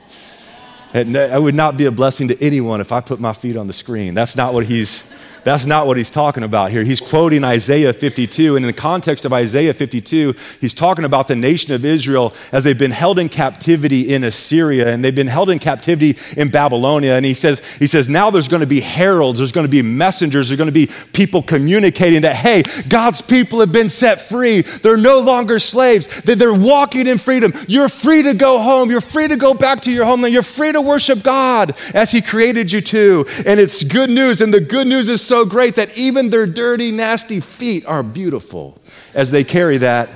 It 0.93 1.41
would 1.41 1.55
not 1.55 1.77
be 1.77 1.85
a 1.85 1.91
blessing 1.91 2.29
to 2.29 2.41
anyone 2.43 2.81
if 2.81 2.91
I 2.91 2.99
put 2.99 3.19
my 3.19 3.33
feet 3.33 3.55
on 3.55 3.67
the 3.67 3.73
screen. 3.73 4.15
That's 4.15 4.35
not 4.35 4.53
what 4.53 4.65
he's 4.65 5.03
that's 5.43 5.65
not 5.65 5.87
what 5.87 5.97
he's 5.97 6.09
talking 6.09 6.43
about 6.43 6.71
here. 6.71 6.83
He's 6.83 7.01
quoting 7.01 7.43
Isaiah 7.43 7.93
52. 7.93 8.55
And 8.55 8.65
in 8.65 8.67
the 8.67 8.73
context 8.73 9.25
of 9.25 9.33
Isaiah 9.33 9.73
52, 9.73 10.35
he's 10.59 10.73
talking 10.73 11.05
about 11.05 11.27
the 11.27 11.35
nation 11.35 11.73
of 11.73 11.85
Israel 11.85 12.33
as 12.51 12.63
they've 12.63 12.77
been 12.77 12.91
held 12.91 13.19
in 13.19 13.29
captivity 13.29 14.13
in 14.13 14.23
Assyria 14.23 14.93
and 14.93 15.03
they've 15.03 15.15
been 15.15 15.27
held 15.27 15.49
in 15.49 15.59
captivity 15.59 16.17
in 16.37 16.49
Babylonia. 16.49 17.15
And 17.15 17.25
he 17.25 17.33
says, 17.33 17.61
he 17.79 17.87
says 17.87 18.09
now 18.09 18.29
there's 18.29 18.47
going 18.47 18.61
to 18.61 18.67
be 18.67 18.81
heralds, 18.81 19.39
there's 19.39 19.51
going 19.51 19.65
to 19.65 19.71
be 19.71 19.81
messengers, 19.81 20.49
there's 20.49 20.57
going 20.57 20.67
to 20.67 20.71
be 20.71 20.89
people 21.13 21.41
communicating 21.41 22.21
that, 22.21 22.35
hey, 22.35 22.63
God's 22.87 23.21
people 23.21 23.59
have 23.59 23.71
been 23.71 23.89
set 23.89 24.21
free. 24.21 24.61
They're 24.61 24.97
no 24.97 25.19
longer 25.19 25.59
slaves. 25.59 26.07
They're 26.23 26.53
walking 26.53 27.07
in 27.07 27.17
freedom. 27.17 27.53
You're 27.67 27.89
free 27.89 28.23
to 28.23 28.33
go 28.33 28.61
home. 28.61 28.89
You're 28.89 29.01
free 29.01 29.27
to 29.27 29.35
go 29.35 29.53
back 29.53 29.81
to 29.81 29.91
your 29.91 30.05
homeland. 30.05 30.33
You're 30.33 30.43
free 30.43 30.71
to 30.71 30.81
worship 30.81 31.23
God 31.23 31.75
as 31.93 32.11
he 32.11 32.21
created 32.21 32.71
you 32.71 32.81
to. 32.81 33.25
And 33.45 33.59
it's 33.59 33.83
good 33.83 34.09
news. 34.09 34.41
And 34.41 34.53
the 34.53 34.61
good 34.61 34.87
news 34.87 35.09
is 35.09 35.21
so 35.29 35.45
great 35.45 35.75
that 35.75 35.95
even 35.95 36.31
their 36.31 36.47
dirty, 36.47 36.91
nasty 36.91 37.39
feet 37.39 37.85
are 37.85 38.01
beautiful 38.01 38.81
as 39.13 39.29
they 39.29 39.43
carry 39.43 39.77
that 39.77 40.09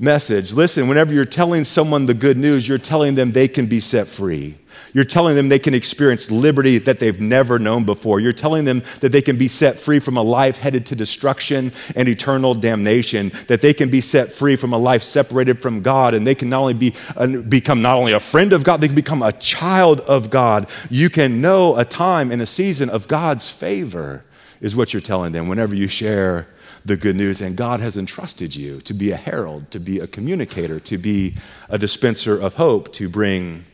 message. 0.00 0.54
Listen, 0.54 0.88
whenever 0.88 1.12
you're 1.12 1.26
telling 1.26 1.62
someone 1.62 2.06
the 2.06 2.14
good 2.14 2.38
news, 2.38 2.66
you're 2.66 2.78
telling 2.78 3.16
them 3.16 3.32
they 3.32 3.46
can 3.46 3.66
be 3.66 3.80
set 3.80 4.08
free. 4.08 4.56
You're 4.94 5.04
telling 5.04 5.36
them 5.36 5.50
they 5.50 5.58
can 5.58 5.74
experience 5.74 6.30
liberty 6.30 6.78
that 6.78 7.00
they've 7.00 7.20
never 7.20 7.58
known 7.58 7.84
before. 7.84 8.18
You're 8.18 8.32
telling 8.32 8.64
them 8.64 8.82
that 9.00 9.12
they 9.12 9.20
can 9.20 9.36
be 9.36 9.46
set 9.46 9.78
free 9.78 10.00
from 10.00 10.16
a 10.16 10.22
life 10.22 10.56
headed 10.56 10.86
to 10.86 10.96
destruction 10.96 11.72
and 11.94 12.08
eternal 12.08 12.54
damnation, 12.54 13.30
that 13.48 13.60
they 13.60 13.74
can 13.74 13.90
be 13.90 14.00
set 14.00 14.32
free 14.32 14.56
from 14.56 14.72
a 14.72 14.78
life 14.78 15.02
separated 15.02 15.60
from 15.60 15.82
God, 15.82 16.14
and 16.14 16.26
they 16.26 16.34
can 16.34 16.48
not 16.48 16.60
only 16.60 16.74
be, 16.74 16.94
uh, 17.16 17.26
become 17.26 17.82
not 17.82 17.98
only 17.98 18.12
a 18.12 18.20
friend 18.20 18.54
of 18.54 18.64
God, 18.64 18.80
they 18.80 18.88
can 18.88 18.96
become 18.96 19.22
a 19.22 19.32
child 19.32 20.00
of 20.00 20.30
God. 20.30 20.66
You 20.88 21.10
can 21.10 21.42
know 21.42 21.76
a 21.76 21.84
time 21.84 22.32
and 22.32 22.40
a 22.40 22.46
season 22.46 22.88
of 22.88 23.06
God's 23.06 23.50
favor 23.50 24.24
is 24.60 24.76
what 24.76 24.92
you're 24.92 25.00
telling 25.00 25.32
them 25.32 25.48
whenever 25.48 25.74
you 25.74 25.88
share 25.88 26.46
the 26.84 26.96
good 26.96 27.16
news. 27.16 27.40
And 27.40 27.56
God 27.56 27.80
has 27.80 27.96
entrusted 27.96 28.54
you 28.54 28.80
to 28.82 28.94
be 28.94 29.10
a 29.10 29.16
herald, 29.16 29.70
to 29.70 29.78
be 29.78 29.98
a 29.98 30.06
communicator, 30.06 30.80
to 30.80 30.98
be 30.98 31.36
a 31.68 31.78
dispenser 31.78 32.38
of 32.38 32.54
hope, 32.54 32.92
to 32.94 33.08
bring 33.08 33.64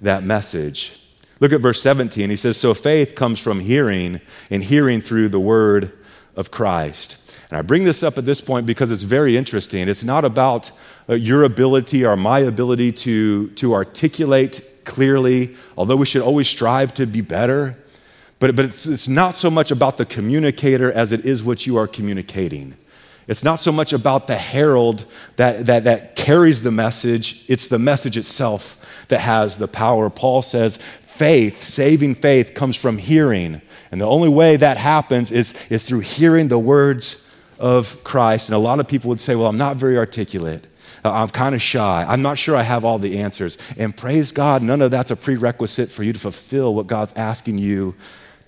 that 0.00 0.22
message. 0.22 1.00
Look 1.40 1.52
at 1.52 1.60
verse 1.60 1.82
17. 1.82 2.30
He 2.30 2.36
says, 2.36 2.56
So 2.56 2.74
faith 2.74 3.14
comes 3.14 3.38
from 3.38 3.60
hearing, 3.60 4.20
and 4.50 4.62
hearing 4.62 5.00
through 5.00 5.28
the 5.28 5.40
word 5.40 5.92
of 6.36 6.50
Christ. 6.50 7.16
And 7.50 7.58
I 7.58 7.62
bring 7.62 7.84
this 7.84 8.02
up 8.02 8.18
at 8.18 8.26
this 8.26 8.40
point 8.40 8.66
because 8.66 8.90
it's 8.90 9.02
very 9.02 9.36
interesting. 9.36 9.88
It's 9.88 10.04
not 10.04 10.24
about 10.24 10.70
uh, 11.08 11.14
your 11.14 11.44
ability 11.44 12.04
or 12.04 12.16
my 12.16 12.40
ability 12.40 12.92
to, 12.92 13.48
to 13.50 13.74
articulate 13.74 14.60
clearly, 14.84 15.56
although 15.76 15.96
we 15.96 16.06
should 16.06 16.22
always 16.22 16.48
strive 16.48 16.92
to 16.94 17.06
be 17.06 17.22
better. 17.22 17.76
But, 18.38 18.54
but 18.54 18.66
it's, 18.66 18.86
it's 18.86 19.08
not 19.08 19.36
so 19.36 19.50
much 19.50 19.70
about 19.70 19.98
the 19.98 20.06
communicator 20.06 20.92
as 20.92 21.12
it 21.12 21.24
is 21.24 21.42
what 21.42 21.66
you 21.66 21.76
are 21.76 21.86
communicating. 21.86 22.76
It's 23.26 23.44
not 23.44 23.56
so 23.56 23.72
much 23.72 23.92
about 23.92 24.26
the 24.26 24.36
herald 24.36 25.04
that, 25.36 25.66
that, 25.66 25.84
that 25.84 26.16
carries 26.16 26.62
the 26.62 26.70
message, 26.70 27.44
it's 27.46 27.66
the 27.66 27.78
message 27.78 28.16
itself 28.16 28.76
that 29.08 29.20
has 29.20 29.58
the 29.58 29.68
power. 29.68 30.08
Paul 30.08 30.40
says, 30.40 30.78
faith, 31.04 31.62
saving 31.62 32.14
faith, 32.14 32.54
comes 32.54 32.76
from 32.76 32.96
hearing. 32.96 33.60
And 33.90 34.00
the 34.00 34.06
only 34.06 34.28
way 34.28 34.56
that 34.56 34.76
happens 34.76 35.32
is, 35.32 35.52
is 35.68 35.82
through 35.82 36.00
hearing 36.00 36.48
the 36.48 36.58
words 36.58 37.28
of 37.58 38.02
Christ. 38.04 38.48
And 38.48 38.54
a 38.54 38.58
lot 38.58 38.80
of 38.80 38.86
people 38.86 39.08
would 39.08 39.20
say, 39.20 39.34
Well, 39.34 39.48
I'm 39.48 39.58
not 39.58 39.76
very 39.76 39.98
articulate. 39.98 40.66
Uh, 41.04 41.12
I'm 41.12 41.28
kind 41.28 41.54
of 41.54 41.62
shy. 41.62 42.04
I'm 42.08 42.22
not 42.22 42.38
sure 42.38 42.56
I 42.56 42.62
have 42.62 42.84
all 42.84 42.98
the 42.98 43.18
answers. 43.18 43.58
And 43.76 43.96
praise 43.96 44.32
God, 44.32 44.62
none 44.62 44.82
of 44.82 44.90
that's 44.90 45.10
a 45.10 45.16
prerequisite 45.16 45.90
for 45.90 46.02
you 46.02 46.12
to 46.12 46.18
fulfill 46.18 46.74
what 46.74 46.86
God's 46.86 47.12
asking 47.14 47.58
you 47.58 47.94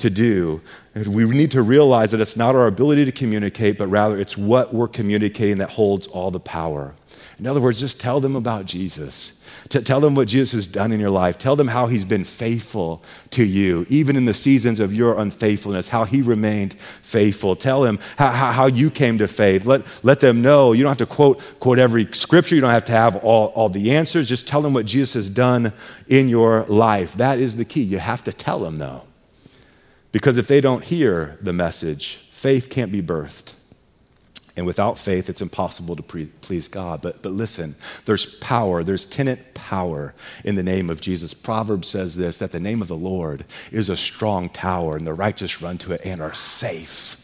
to 0.01 0.11
do. 0.11 0.61
We 0.95 1.25
need 1.25 1.53
to 1.53 1.63
realize 1.63 2.11
that 2.11 2.21
it's 2.21 2.37
not 2.37 2.55
our 2.55 2.67
ability 2.67 3.05
to 3.05 3.13
communicate, 3.13 3.79
but 3.79 3.87
rather 3.87 4.19
it's 4.19 4.37
what 4.37 4.75
we're 4.75 4.89
communicating 4.89 5.59
that 5.59 5.71
holds 5.71 6.07
all 6.09 6.31
the 6.31 6.41
power. 6.41 6.95
In 7.39 7.47
other 7.47 7.61
words, 7.61 7.81
just 7.81 8.01
tell 8.01 8.21
them 8.21 8.37
about 8.37 8.67
Jesus. 8.67 9.33
Tell 9.71 10.01
them 10.01 10.15
what 10.15 10.29
Jesus 10.29 10.53
has 10.53 10.67
done 10.67 10.93
in 10.93 11.01
your 11.01 11.11
life. 11.11 11.39
Tell 11.39 11.57
them 11.57 11.69
how 11.69 11.87
he's 11.87 12.05
been 12.05 12.25
faithful 12.25 13.03
to 13.31 13.45
you, 13.45 13.87
even 13.89 14.17
in 14.17 14.25
the 14.25 14.35
seasons 14.35 14.81
of 14.81 14.95
your 14.95 15.19
unfaithfulness, 15.19 15.89
how 15.89 16.05
he 16.05 16.23
remained 16.23 16.75
faithful. 17.03 17.57
Tell 17.57 17.83
them 17.83 17.99
how, 18.17 18.31
how, 18.31 18.53
how, 18.53 18.67
you 18.67 18.91
came 18.91 19.17
to 19.19 19.29
faith. 19.29 19.65
Let, 19.65 19.87
let 20.05 20.21
them 20.21 20.43
know. 20.43 20.73
You 20.73 20.83
don't 20.83 20.91
have 20.91 21.09
to 21.09 21.15
quote, 21.15 21.41
quote 21.61 21.79
every 21.79 22.09
scripture, 22.13 22.55
you 22.55 22.61
don't 22.61 22.71
have 22.71 22.85
to 22.87 22.93
have 22.93 23.17
all, 23.17 23.47
all 23.49 23.69
the 23.69 23.93
answers. 23.93 24.29
Just 24.29 24.47
tell 24.47 24.61
them 24.61 24.75
what 24.75 24.87
Jesus 24.87 25.15
has 25.15 25.29
done 25.31 25.73
in 26.09 26.29
your 26.29 26.65
life. 26.65 27.15
That 27.15 27.39
is 27.39 27.57
the 27.57 27.65
key. 27.65 27.83
You 27.83 27.99
have 27.99 28.25
to 28.25 28.33
tell 28.33 28.61
them, 28.61 28.77
though. 28.77 29.03
Because 30.13 30.39
if 30.39 30.49
they 30.49 30.61
don't 30.61 30.85
hear 30.85 31.39
the 31.41 31.53
message, 31.53 32.21
faith 32.33 32.69
can't 32.69 32.91
be 32.91 33.03
birthed. 33.03 33.53
And 34.57 34.67
without 34.67 34.99
faith, 34.99 35.31
it's 35.31 35.41
impossible 35.41 35.97
to 35.97 36.03
pre- 36.03 36.27
please 36.27 36.69
God. 36.69 37.01
But, 37.01 37.23
but 37.23 37.33
listen, 37.33 37.77
there's 38.05 38.27
power, 38.37 38.83
there's 38.83 39.07
tenant 39.07 39.55
power 39.55 40.13
in 40.45 40.57
the 40.57 40.63
name 40.63 40.91
of 40.91 41.01
Jesus. 41.01 41.33
Proverbs 41.33 41.89
says 41.89 42.17
this 42.17 42.39
that 42.39 42.53
the 42.53 42.61
name 42.61 42.83
of 42.83 42.89
the 42.89 42.97
Lord 42.97 43.45
is 43.71 43.89
a 43.89 43.97
strong 43.97 44.49
tower, 44.49 44.97
and 44.97 45.07
the 45.07 45.15
righteous 45.15 45.63
run 45.63 45.79
to 45.79 45.93
it 45.93 46.03
and 46.05 46.21
are 46.21 46.35
safe. 46.35 47.17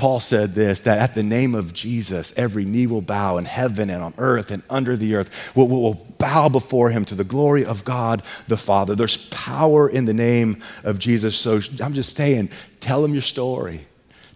Paul 0.00 0.18
said 0.18 0.54
this 0.54 0.80
that 0.80 0.98
at 0.98 1.14
the 1.14 1.22
name 1.22 1.54
of 1.54 1.74
Jesus, 1.74 2.32
every 2.34 2.64
knee 2.64 2.86
will 2.86 3.02
bow 3.02 3.36
in 3.36 3.44
heaven 3.44 3.90
and 3.90 4.02
on 4.02 4.14
earth 4.16 4.50
and 4.50 4.62
under 4.70 4.96
the 4.96 5.14
earth 5.14 5.28
will, 5.54 5.68
will, 5.68 5.82
will 5.82 6.06
bow 6.16 6.48
before 6.48 6.88
him 6.88 7.04
to 7.04 7.14
the 7.14 7.22
glory 7.22 7.66
of 7.66 7.84
God 7.84 8.22
the 8.48 8.56
Father. 8.56 8.94
There's 8.94 9.18
power 9.26 9.90
in 9.90 10.06
the 10.06 10.14
name 10.14 10.62
of 10.84 10.98
Jesus. 10.98 11.36
So 11.36 11.60
I'm 11.82 11.92
just 11.92 12.16
saying, 12.16 12.48
tell 12.80 13.04
him 13.04 13.12
your 13.12 13.20
story. 13.20 13.86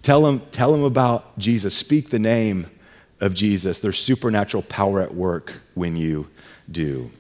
Tell 0.03 0.21
them, 0.21 0.43
tell 0.51 0.71
them 0.71 0.85
about 0.85 1.39
Jesus. 1.39 1.75
Speak 1.75 2.11
the 2.11 2.19
name 2.19 2.67
of 3.23 3.33
Jesus. 3.33 3.79
There's 3.79 3.99
supernatural 3.99 4.65
power 4.65 5.01
at 5.01 5.15
work 5.15 5.63
when 5.73 5.97
you 5.97 6.29
do. 6.71 7.11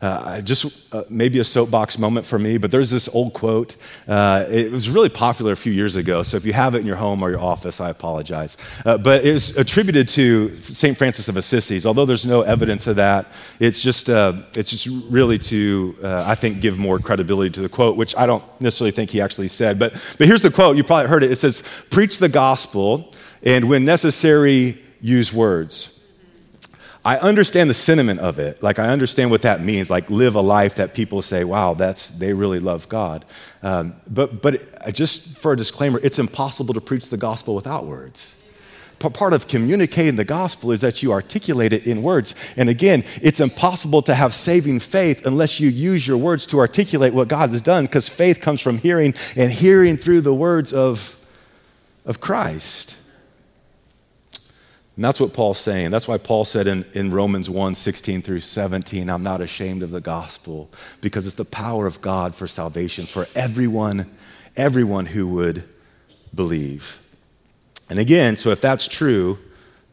Uh, 0.00 0.40
just 0.40 0.94
uh, 0.94 1.04
maybe 1.10 1.38
a 1.40 1.44
soapbox 1.44 1.98
moment 1.98 2.24
for 2.24 2.38
me, 2.38 2.56
but 2.56 2.70
there's 2.70 2.88
this 2.88 3.06
old 3.12 3.34
quote. 3.34 3.76
Uh, 4.08 4.46
it 4.48 4.72
was 4.72 4.88
really 4.88 5.10
popular 5.10 5.52
a 5.52 5.56
few 5.56 5.74
years 5.74 5.94
ago, 5.94 6.22
so 6.22 6.38
if 6.38 6.46
you 6.46 6.54
have 6.54 6.74
it 6.74 6.78
in 6.78 6.86
your 6.86 6.96
home 6.96 7.22
or 7.22 7.28
your 7.28 7.40
office, 7.40 7.82
I 7.82 7.90
apologize. 7.90 8.56
Uh, 8.86 8.96
but 8.96 9.26
it 9.26 9.32
was 9.32 9.54
attributed 9.58 10.08
to 10.10 10.58
St. 10.62 10.96
Francis 10.96 11.28
of 11.28 11.36
Assisi. 11.36 11.84
Although 11.84 12.06
there's 12.06 12.24
no 12.24 12.40
evidence 12.40 12.86
of 12.86 12.96
that, 12.96 13.26
it's 13.58 13.82
just, 13.82 14.08
uh, 14.08 14.32
it's 14.56 14.70
just 14.70 14.86
really 14.86 15.38
to, 15.38 15.94
uh, 16.02 16.24
I 16.26 16.34
think, 16.34 16.62
give 16.62 16.78
more 16.78 16.98
credibility 16.98 17.50
to 17.50 17.60
the 17.60 17.68
quote, 17.68 17.98
which 17.98 18.16
I 18.16 18.24
don't 18.24 18.44
necessarily 18.58 18.92
think 18.92 19.10
he 19.10 19.20
actually 19.20 19.48
said. 19.48 19.78
But, 19.78 19.92
but 20.16 20.26
here's 20.26 20.42
the 20.42 20.50
quote. 20.50 20.78
You 20.78 20.84
probably 20.84 21.10
heard 21.10 21.24
it. 21.24 21.30
It 21.30 21.36
says, 21.36 21.62
Preach 21.90 22.18
the 22.18 22.30
gospel, 22.30 23.12
and 23.42 23.68
when 23.68 23.84
necessary, 23.84 24.78
use 25.02 25.30
words. 25.30 25.99
I 27.02 27.16
understand 27.16 27.70
the 27.70 27.74
sentiment 27.74 28.20
of 28.20 28.38
it. 28.38 28.62
Like, 28.62 28.78
I 28.78 28.88
understand 28.88 29.30
what 29.30 29.42
that 29.42 29.62
means. 29.62 29.88
Like, 29.88 30.10
live 30.10 30.34
a 30.34 30.40
life 30.40 30.74
that 30.74 30.92
people 30.92 31.22
say, 31.22 31.44
wow, 31.44 31.72
that's, 31.72 32.08
they 32.08 32.34
really 32.34 32.60
love 32.60 32.88
God. 32.90 33.24
Um, 33.62 33.94
but, 34.06 34.42
but 34.42 34.92
just 34.92 35.38
for 35.38 35.52
a 35.52 35.56
disclaimer, 35.56 35.98
it's 36.02 36.18
impossible 36.18 36.74
to 36.74 36.80
preach 36.80 37.08
the 37.08 37.16
gospel 37.16 37.54
without 37.54 37.86
words. 37.86 38.34
Part 38.98 39.32
of 39.32 39.48
communicating 39.48 40.16
the 40.16 40.26
gospel 40.26 40.72
is 40.72 40.82
that 40.82 41.02
you 41.02 41.10
articulate 41.10 41.72
it 41.72 41.86
in 41.86 42.02
words. 42.02 42.34
And 42.54 42.68
again, 42.68 43.02
it's 43.22 43.40
impossible 43.40 44.02
to 44.02 44.14
have 44.14 44.34
saving 44.34 44.80
faith 44.80 45.24
unless 45.24 45.58
you 45.58 45.70
use 45.70 46.06
your 46.06 46.18
words 46.18 46.46
to 46.48 46.58
articulate 46.58 47.14
what 47.14 47.28
God 47.28 47.48
has 47.48 47.62
done, 47.62 47.86
because 47.86 48.10
faith 48.10 48.42
comes 48.42 48.60
from 48.60 48.76
hearing 48.76 49.14
and 49.36 49.50
hearing 49.50 49.96
through 49.96 50.20
the 50.20 50.34
words 50.34 50.74
of, 50.74 51.16
of 52.04 52.20
Christ. 52.20 52.96
And 55.00 55.04
that's 55.06 55.18
what 55.18 55.32
Paul's 55.32 55.58
saying. 55.58 55.92
That's 55.92 56.06
why 56.06 56.18
Paul 56.18 56.44
said 56.44 56.66
in, 56.66 56.84
in 56.92 57.10
Romans 57.10 57.48
1 57.48 57.74
16 57.74 58.20
through 58.20 58.40
17, 58.40 59.08
I'm 59.08 59.22
not 59.22 59.40
ashamed 59.40 59.82
of 59.82 59.92
the 59.92 60.00
gospel 60.02 60.70
because 61.00 61.26
it's 61.26 61.36
the 61.36 61.44
power 61.46 61.86
of 61.86 62.02
God 62.02 62.34
for 62.34 62.46
salvation 62.46 63.06
for 63.06 63.26
everyone, 63.34 64.14
everyone 64.58 65.06
who 65.06 65.26
would 65.28 65.64
believe. 66.34 67.00
And 67.88 67.98
again, 67.98 68.36
so 68.36 68.50
if 68.50 68.60
that's 68.60 68.86
true, 68.86 69.38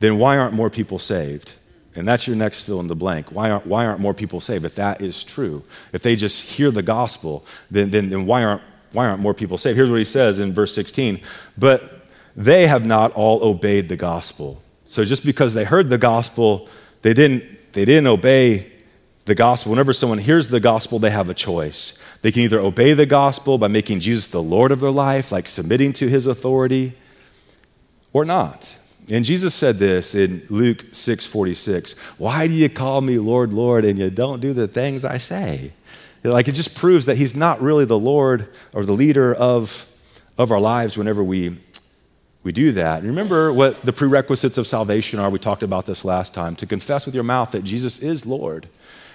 then 0.01 0.17
why 0.17 0.37
aren't 0.37 0.53
more 0.53 0.69
people 0.69 0.99
saved? 0.99 1.53
And 1.95 2.05
that's 2.05 2.27
your 2.27 2.35
next 2.35 2.63
fill 2.63 2.81
in 2.81 2.87
the 2.87 2.93
blank. 2.93 3.31
Why 3.31 3.49
aren't, 3.49 3.65
why 3.65 3.85
aren't 3.85 4.01
more 4.01 4.13
people 4.13 4.41
saved? 4.41 4.65
If 4.65 4.75
that 4.75 5.01
is 5.01 5.23
true, 5.23 5.63
if 5.93 6.03
they 6.03 6.17
just 6.17 6.41
hear 6.43 6.69
the 6.69 6.83
gospel, 6.83 7.45
then, 7.71 7.91
then, 7.91 8.09
then 8.09 8.25
why, 8.25 8.43
aren't, 8.43 8.61
why 8.91 9.05
aren't 9.05 9.21
more 9.21 9.33
people 9.33 9.57
saved? 9.57 9.77
Here's 9.77 9.89
what 9.89 9.99
he 9.99 10.03
says 10.03 10.41
in 10.41 10.51
verse 10.51 10.75
16 10.75 11.21
But 11.57 12.09
they 12.35 12.67
have 12.67 12.85
not 12.85 13.13
all 13.13 13.41
obeyed 13.41 13.87
the 13.87 13.95
gospel. 13.95 14.61
So 14.89 15.03
just 15.05 15.25
because 15.25 15.53
they 15.53 15.65
heard 15.65 15.89
the 15.89 15.97
gospel, 15.97 16.67
they 17.01 17.13
didn't, 17.13 17.73
they 17.73 17.85
didn't 17.85 18.07
obey 18.07 18.71
the 19.25 19.35
gospel. 19.35 19.71
Whenever 19.71 19.93
someone 19.93 20.17
hears 20.17 20.47
the 20.47 20.59
gospel, 20.59 20.99
they 20.99 21.09
have 21.09 21.29
a 21.29 21.33
choice. 21.33 21.93
They 22.21 22.31
can 22.31 22.41
either 22.43 22.59
obey 22.59 22.93
the 22.93 23.05
gospel 23.05 23.57
by 23.57 23.67
making 23.67 23.99
Jesus 23.99 24.27
the 24.27 24.41
Lord 24.41 24.71
of 24.71 24.79
their 24.79 24.91
life, 24.91 25.31
like 25.31 25.47
submitting 25.47 25.93
to 25.93 26.09
his 26.09 26.25
authority, 26.25 26.97
or 28.13 28.25
not. 28.25 28.77
And 29.09 29.23
Jesus 29.23 29.53
said 29.53 29.79
this 29.79 30.15
in 30.15 30.45
Luke 30.49 30.85
6:46. 30.91 31.93
Why 32.17 32.47
do 32.47 32.53
you 32.53 32.69
call 32.69 33.01
me 33.01 33.19
Lord, 33.19 33.53
Lord, 33.53 33.85
and 33.85 33.97
you 33.97 34.09
don't 34.09 34.41
do 34.41 34.53
the 34.53 34.67
things 34.67 35.05
I 35.05 35.17
say? 35.17 35.73
Like 36.23 36.47
it 36.47 36.53
just 36.53 36.75
proves 36.75 37.05
that 37.05 37.15
he's 37.17 37.35
not 37.35 37.61
really 37.61 37.85
the 37.85 37.99
Lord 37.99 38.47
or 38.73 38.83
the 38.85 38.93
leader 38.93 39.33
of, 39.33 39.85
of 40.37 40.51
our 40.51 40.59
lives 40.59 40.97
whenever 40.97 41.23
we 41.23 41.57
we 42.47 42.53
do 42.53 42.71
that. 42.71 43.03
remember 43.03 43.51
what 43.51 43.85
the 43.85 43.91
prerequisites 43.91 44.57
of 44.57 44.67
salvation 44.67 45.19
are. 45.19 45.29
We 45.29 45.37
talked 45.37 45.63
about 45.63 45.85
this 45.85 46.05
last 46.05 46.33
time 46.33 46.55
to 46.55 46.65
confess 46.65 47.05
with 47.05 47.13
your 47.13 47.25
mouth 47.25 47.51
that 47.51 47.65
Jesus 47.65 47.99
is 47.99 48.25
Lord. 48.25 48.69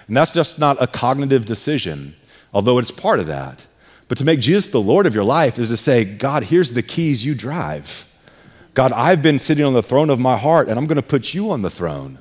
And 0.07 0.15
that's 0.15 0.29
just 0.29 0.59
not 0.59 0.79
a 0.79 0.85
cognitive 0.85 1.43
decision, 1.43 2.15
although 2.53 2.77
it's 2.77 2.91
part 2.91 3.19
of 3.19 3.25
that. 3.25 3.65
But 4.07 4.19
to 4.19 4.23
make 4.23 4.39
Jesus 4.39 4.69
the 4.69 4.79
Lord 4.79 5.07
of 5.07 5.15
your 5.15 5.23
life 5.23 5.57
is 5.57 5.69
to 5.69 5.77
say, 5.77 6.05
God, 6.05 6.43
here's 6.43 6.73
the 6.73 6.83
keys 6.83 7.25
you 7.25 7.33
drive. 7.33 8.05
God, 8.75 8.91
I've 8.91 9.23
been 9.23 9.39
sitting 9.39 9.65
on 9.65 9.73
the 9.73 9.81
throne 9.81 10.11
of 10.11 10.19
my 10.19 10.37
heart, 10.37 10.69
and 10.69 10.77
I'm 10.77 10.85
going 10.85 10.97
to 10.97 11.01
put 11.01 11.33
you 11.33 11.49
on 11.49 11.63
the 11.63 11.71
throne. 11.71 12.19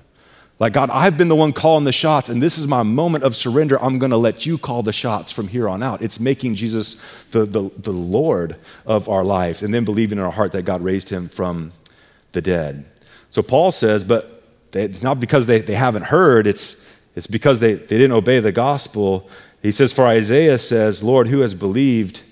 Like, 0.58 0.74
God, 0.74 0.90
I've 0.90 1.18
been 1.18 1.28
the 1.28 1.34
one 1.34 1.52
calling 1.52 1.84
the 1.84 1.92
shots, 1.92 2.28
and 2.28 2.40
this 2.40 2.56
is 2.56 2.66
my 2.68 2.82
moment 2.84 3.24
of 3.24 3.34
surrender. 3.34 3.82
I'm 3.82 3.98
going 3.98 4.10
to 4.10 4.16
let 4.16 4.46
you 4.46 4.58
call 4.58 4.82
the 4.82 4.92
shots 4.92 5.32
from 5.32 5.48
here 5.48 5.68
on 5.68 5.82
out. 5.82 6.02
It's 6.02 6.20
making 6.20 6.54
Jesus 6.54 7.00
the, 7.32 7.44
the, 7.44 7.70
the 7.78 7.92
Lord 7.92 8.56
of 8.86 9.08
our 9.08 9.24
life, 9.24 9.62
and 9.62 9.74
then 9.74 9.84
believing 9.84 10.18
in 10.18 10.24
our 10.24 10.30
heart 10.30 10.52
that 10.52 10.62
God 10.62 10.82
raised 10.82 11.08
him 11.08 11.28
from 11.28 11.72
the 12.30 12.40
dead. 12.40 12.84
So 13.30 13.42
Paul 13.42 13.72
says, 13.72 14.04
but 14.04 14.44
it's 14.72 15.02
not 15.02 15.18
because 15.18 15.46
they, 15.46 15.60
they 15.60 15.74
haven't 15.74 16.04
heard, 16.04 16.46
it's, 16.46 16.76
it's 17.16 17.26
because 17.26 17.58
they, 17.60 17.74
they 17.74 17.98
didn't 17.98 18.12
obey 18.12 18.40
the 18.40 18.52
gospel. 18.52 19.28
He 19.62 19.72
says, 19.72 19.92
For 19.92 20.06
Isaiah 20.06 20.58
says, 20.58 21.02
Lord, 21.02 21.28
who 21.28 21.40
has 21.40 21.54
believed 21.54 22.22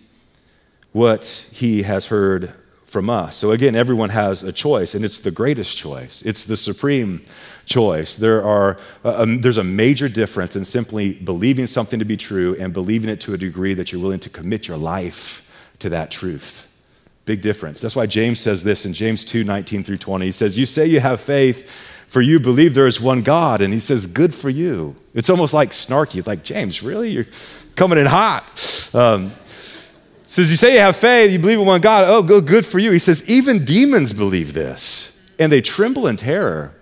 what 0.93 1.47
he 1.53 1.83
has 1.83 2.07
heard 2.07 2.53
from 2.91 3.09
us? 3.09 3.37
So 3.37 3.53
again, 3.53 3.77
everyone 3.77 4.11
has 4.11 4.43
a 4.43 4.53
choice, 4.53 4.95
and 4.95 5.05
it's 5.05 5.21
the 5.21 5.31
greatest 5.31 5.77
choice, 5.77 6.23
it's 6.23 6.45
the 6.45 6.57
supreme 6.57 7.25
choice. 7.65 8.17
There 8.17 8.45
are, 8.45 8.79
uh, 9.05 9.23
um, 9.23 9.41
there's 9.41 9.57
a 9.57 9.65
major 9.65 10.09
difference 10.09 10.57
in 10.57 10.65
simply 10.65 11.13
believing 11.13 11.67
something 11.67 11.99
to 11.99 12.05
be 12.05 12.17
true 12.17 12.57
and 12.59 12.73
believing 12.73 13.09
it 13.09 13.21
to 13.23 13.35
a 13.35 13.39
degree 13.39 13.75
that 13.75 13.93
you're 13.93 14.03
willing 14.03 14.21
to 14.21 14.31
commit 14.31 14.67
your 14.67 14.77
life 14.77 15.49
to 15.79 15.89
that 15.91 16.11
truth. 16.11 16.67
Big 17.27 17.43
difference. 17.43 17.81
That's 17.81 17.95
why 17.95 18.07
James 18.07 18.41
says 18.41 18.65
this 18.65 18.85
in 18.85 18.93
James 18.93 19.25
2 19.25 19.45
19 19.45 19.85
through 19.85 19.99
20. 19.99 20.27
He 20.27 20.33
says, 20.33 20.59
You 20.59 20.67
say 20.67 20.87
you 20.87 21.01
have 21.01 21.21
faith, 21.21 21.69
for 22.09 22.21
you 22.21 22.41
believe 22.41 22.75
there 22.75 22.89
is 22.89 23.01
one 23.01 23.23
God. 23.23 23.63
And 23.63 23.73
he 23.73 23.79
says, 23.79 24.07
Good 24.07 24.35
for 24.35 24.51
you. 24.51 24.97
It's 25.15 25.31
almost 25.31 25.55
like 25.55 25.71
snarky, 25.71 26.27
like, 26.27 26.43
James, 26.43 26.83
really? 26.83 27.11
You're 27.11 27.27
coming 27.77 27.99
in 27.99 28.07
hot. 28.07 28.91
Um, 28.93 29.33
says, 30.31 30.51
You 30.51 30.57
say 30.57 30.75
you 30.75 30.81
have 30.81 30.97
faith, 30.97 31.31
you 31.31 31.39
believe 31.39 31.59
in 31.59 31.67
one 31.67 31.81
God. 31.81 32.09
Oh, 32.09 32.23
go 32.23 32.41
good 32.41 32.65
for 32.65 32.79
you. 32.79 32.93
He 32.93 32.99
says, 32.99 33.29
Even 33.29 33.65
demons 33.65 34.13
believe 34.13 34.53
this, 34.55 35.19
and 35.39 35.51
they 35.51 35.61
tremble 35.61 36.07
in 36.07 36.17
terror. 36.17 36.73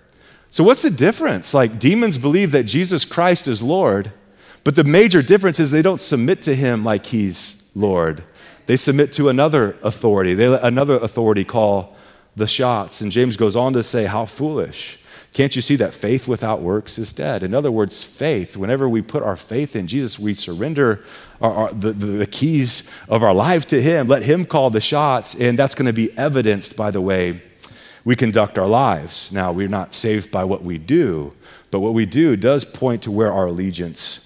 So, 0.51 0.63
what's 0.63 0.81
the 0.81 0.89
difference? 0.89 1.53
Like, 1.53 1.79
demons 1.79 2.17
believe 2.17 2.51
that 2.51 2.63
Jesus 2.63 3.05
Christ 3.05 3.47
is 3.47 3.61
Lord, 3.61 4.11
but 4.63 4.75
the 4.75 4.83
major 4.83 5.21
difference 5.21 5.59
is 5.59 5.71
they 5.71 5.81
don't 5.81 6.01
submit 6.01 6.41
to 6.43 6.55
him 6.55 6.83
like 6.83 7.07
he's 7.07 7.63
Lord. 7.75 8.23
They 8.67 8.77
submit 8.77 9.13
to 9.13 9.29
another 9.29 9.77
authority. 9.81 10.35
They 10.35 10.47
let 10.47 10.63
another 10.63 10.95
authority 10.95 11.43
call 11.43 11.95
the 12.35 12.47
shots. 12.47 13.01
And 13.01 13.11
James 13.11 13.35
goes 13.35 13.55
on 13.55 13.73
to 13.73 13.81
say, 13.81 14.05
How 14.05 14.25
foolish. 14.25 14.98
Can't 15.31 15.55
you 15.55 15.61
see 15.61 15.75
that 15.75 15.93
faith 15.93 16.27
without 16.27 16.61
works 16.61 16.97
is 16.97 17.13
dead? 17.13 17.43
In 17.43 17.53
other 17.53 17.71
words, 17.71 18.03
faith, 18.03 18.57
whenever 18.57 18.89
we 18.89 19.01
put 19.01 19.21
our 19.21 19.35
faith 19.35 19.75
in 19.75 19.87
Jesus, 19.87 20.17
we 20.17 20.33
surrender 20.33 21.03
our, 21.39 21.53
our, 21.53 21.73
the, 21.73 21.93
the 21.93 22.25
keys 22.25 22.89
of 23.07 23.21
our 23.21 23.33
life 23.33 23.67
to 23.67 23.81
Him, 23.81 24.07
let 24.07 24.23
Him 24.23 24.43
call 24.45 24.69
the 24.69 24.81
shots, 24.81 25.35
and 25.35 25.57
that's 25.57 25.75
going 25.75 25.85
to 25.85 25.93
be 25.93 26.17
evidenced 26.17 26.75
by 26.75 26.89
the 26.89 27.01
way 27.01 27.41
we 28.03 28.15
conduct 28.15 28.57
our 28.57 28.67
lives. 28.67 29.31
Now, 29.31 29.51
we're 29.51 29.67
not 29.67 29.93
saved 29.93 30.31
by 30.31 30.43
what 30.45 30.63
we 30.63 30.77
do, 30.77 31.33
but 31.69 31.81
what 31.81 31.93
we 31.93 32.05
do 32.05 32.35
does 32.35 32.65
point 32.65 33.03
to 33.03 33.11
where 33.11 33.31
our 33.31 33.47
allegiance 33.47 34.19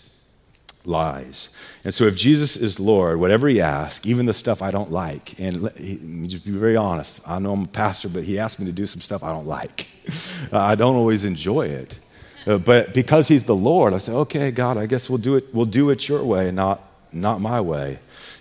lies. 0.86 1.50
And 1.84 1.93
so, 1.93 2.06
if 2.06 2.15
Jesus 2.15 2.58
is 2.58 2.80
Lord, 2.80 3.19
whatever 3.19 3.48
He 3.48 3.62
asks, 3.62 4.06
even 4.06 4.26
the 4.26 4.34
stuff 4.34 4.62
I 4.62 4.72
don't 4.72 4.91
like, 4.91 5.39
and 5.39 5.62
let 5.62 5.80
me 5.80 6.28
just 6.28 6.46
be 6.46 6.52
very 6.52 6.76
honest, 6.76 7.22
I 7.26 7.39
know 7.39 7.54
I'm 7.54 7.63
a 7.63 7.67
pastor, 7.67 8.10
but 8.10 8.24
He 8.24 8.39
asked 8.39 8.60
me 8.60 8.65
to 8.65 8.72
do 8.72 8.86
some 8.86 9.02
stuff 9.02 9.24
I 9.24 9.32
don't 9.32 9.48
like. 9.48 9.88
I 10.52 10.76
don't 10.76 10.96
always 10.96 11.26
enjoy 11.26 11.67
it. 11.67 12.00
Uh, 12.46 12.58
but 12.58 12.93
because 12.93 13.28
He's 13.28 13.46
the 13.46 13.56
Lord, 13.56 13.93
I 13.93 13.98
say, 13.98 14.12
okay, 14.12 14.52
God, 14.52 14.78
I 14.78 14.86
guess 14.86 15.10
we'll 15.10 15.19
do 15.19 15.36
it, 15.36 15.54
we'll 15.54 15.65
do 15.65 15.89
it 15.89 16.08
your 16.08 16.24
way, 16.24 16.52
not, 16.52 16.82
not 17.12 17.39
my 17.41 17.62
way. 17.62 18.00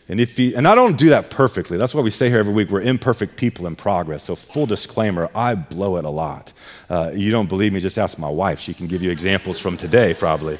And, 0.09 0.21
if 0.21 0.37
he, 0.37 0.55
and 0.55 0.67
I 0.67 0.75
don't 0.75 0.99
do 0.99 1.11
that 1.11 1.31
perfectly. 1.31 1.79
That's 1.79 1.95
why 1.95 2.03
we 2.03 2.11
say 2.11 2.29
here 2.29 2.41
every 2.41 2.53
week 2.53 2.71
we're 2.71 2.83
imperfect 2.83 3.37
people 3.37 3.67
in 3.67 3.77
progress. 3.77 4.25
So, 4.25 4.35
full 4.35 4.67
disclaimer, 4.67 5.31
I 5.35 5.55
blow 5.55 5.97
it 5.97 6.05
a 6.05 6.11
lot. 6.11 6.53
Uh, 6.91 7.13
you 7.15 7.31
don't 7.31 7.49
believe 7.49 7.73
me, 7.73 7.81
just 7.81 7.97
ask 7.97 8.19
my 8.19 8.29
wife. 8.29 8.59
She 8.59 8.75
can 8.75 8.89
give 8.89 9.03
you 9.03 9.11
examples 9.11 9.59
from 9.59 9.77
today, 9.77 10.13
probably. 10.13 10.59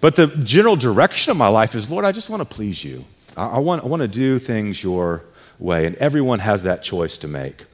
But 0.00 0.16
the 0.16 0.28
general 0.28 0.76
direction 0.76 1.30
of 1.30 1.36
my 1.36 1.48
life 1.48 1.74
is 1.74 1.90
Lord, 1.90 2.04
I 2.04 2.12
just 2.12 2.30
want 2.30 2.40
to 2.40 2.44
please 2.44 2.84
you. 2.84 3.04
I, 3.36 3.48
I, 3.48 3.58
want, 3.58 3.84
I 3.84 3.86
want 3.86 4.02
to 4.02 4.08
do 4.08 4.38
things 4.38 4.82
your 4.82 5.24
way. 5.58 5.86
And 5.86 5.96
everyone 5.96 6.38
has 6.38 6.62
that 6.64 6.82
choice 6.82 7.18
to 7.18 7.28
make. 7.28 7.64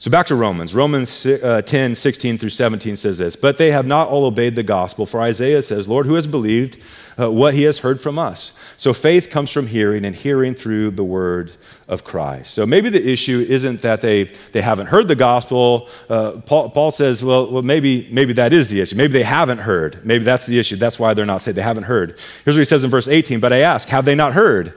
So 0.00 0.10
back 0.10 0.28
to 0.28 0.34
Romans. 0.34 0.74
Romans 0.74 1.26
uh, 1.26 1.60
10, 1.60 1.94
16 1.94 2.38
through 2.38 2.48
17 2.48 2.96
says 2.96 3.18
this 3.18 3.36
But 3.36 3.58
they 3.58 3.70
have 3.70 3.86
not 3.86 4.08
all 4.08 4.24
obeyed 4.24 4.56
the 4.56 4.62
gospel. 4.62 5.04
For 5.04 5.20
Isaiah 5.20 5.60
says, 5.60 5.88
Lord, 5.88 6.06
who 6.06 6.14
has 6.14 6.26
believed 6.26 6.78
uh, 7.20 7.30
what 7.30 7.52
he 7.52 7.64
has 7.64 7.80
heard 7.80 8.00
from 8.00 8.18
us? 8.18 8.52
So 8.78 8.94
faith 8.94 9.28
comes 9.28 9.50
from 9.50 9.66
hearing, 9.66 10.06
and 10.06 10.16
hearing 10.16 10.54
through 10.54 10.92
the 10.92 11.04
word 11.04 11.52
of 11.86 12.02
Christ. 12.02 12.54
So 12.54 12.64
maybe 12.64 12.88
the 12.88 13.12
issue 13.12 13.44
isn't 13.46 13.82
that 13.82 14.00
they, 14.00 14.32
they 14.52 14.62
haven't 14.62 14.86
heard 14.86 15.06
the 15.06 15.16
gospel. 15.16 15.90
Uh, 16.08 16.40
Paul, 16.46 16.70
Paul, 16.70 16.92
says, 16.92 17.22
well, 17.22 17.50
well 17.50 17.62
maybe, 17.62 18.08
maybe 18.10 18.32
that 18.32 18.54
is 18.54 18.70
the 18.70 18.80
issue. 18.80 18.96
Maybe 18.96 19.12
they 19.12 19.22
haven't 19.22 19.58
heard. 19.58 20.02
Maybe 20.02 20.24
that's 20.24 20.46
the 20.46 20.58
issue. 20.58 20.76
That's 20.76 20.98
why 20.98 21.12
they're 21.12 21.26
not 21.26 21.42
saved. 21.42 21.58
They 21.58 21.62
haven't 21.62 21.84
heard. 21.84 22.18
Here's 22.46 22.56
what 22.56 22.60
he 22.60 22.64
says 22.64 22.84
in 22.84 22.90
verse 22.90 23.06
18 23.06 23.38
But 23.38 23.52
I 23.52 23.58
ask, 23.58 23.86
have 23.88 24.06
they 24.06 24.14
not 24.14 24.32
heard? 24.32 24.72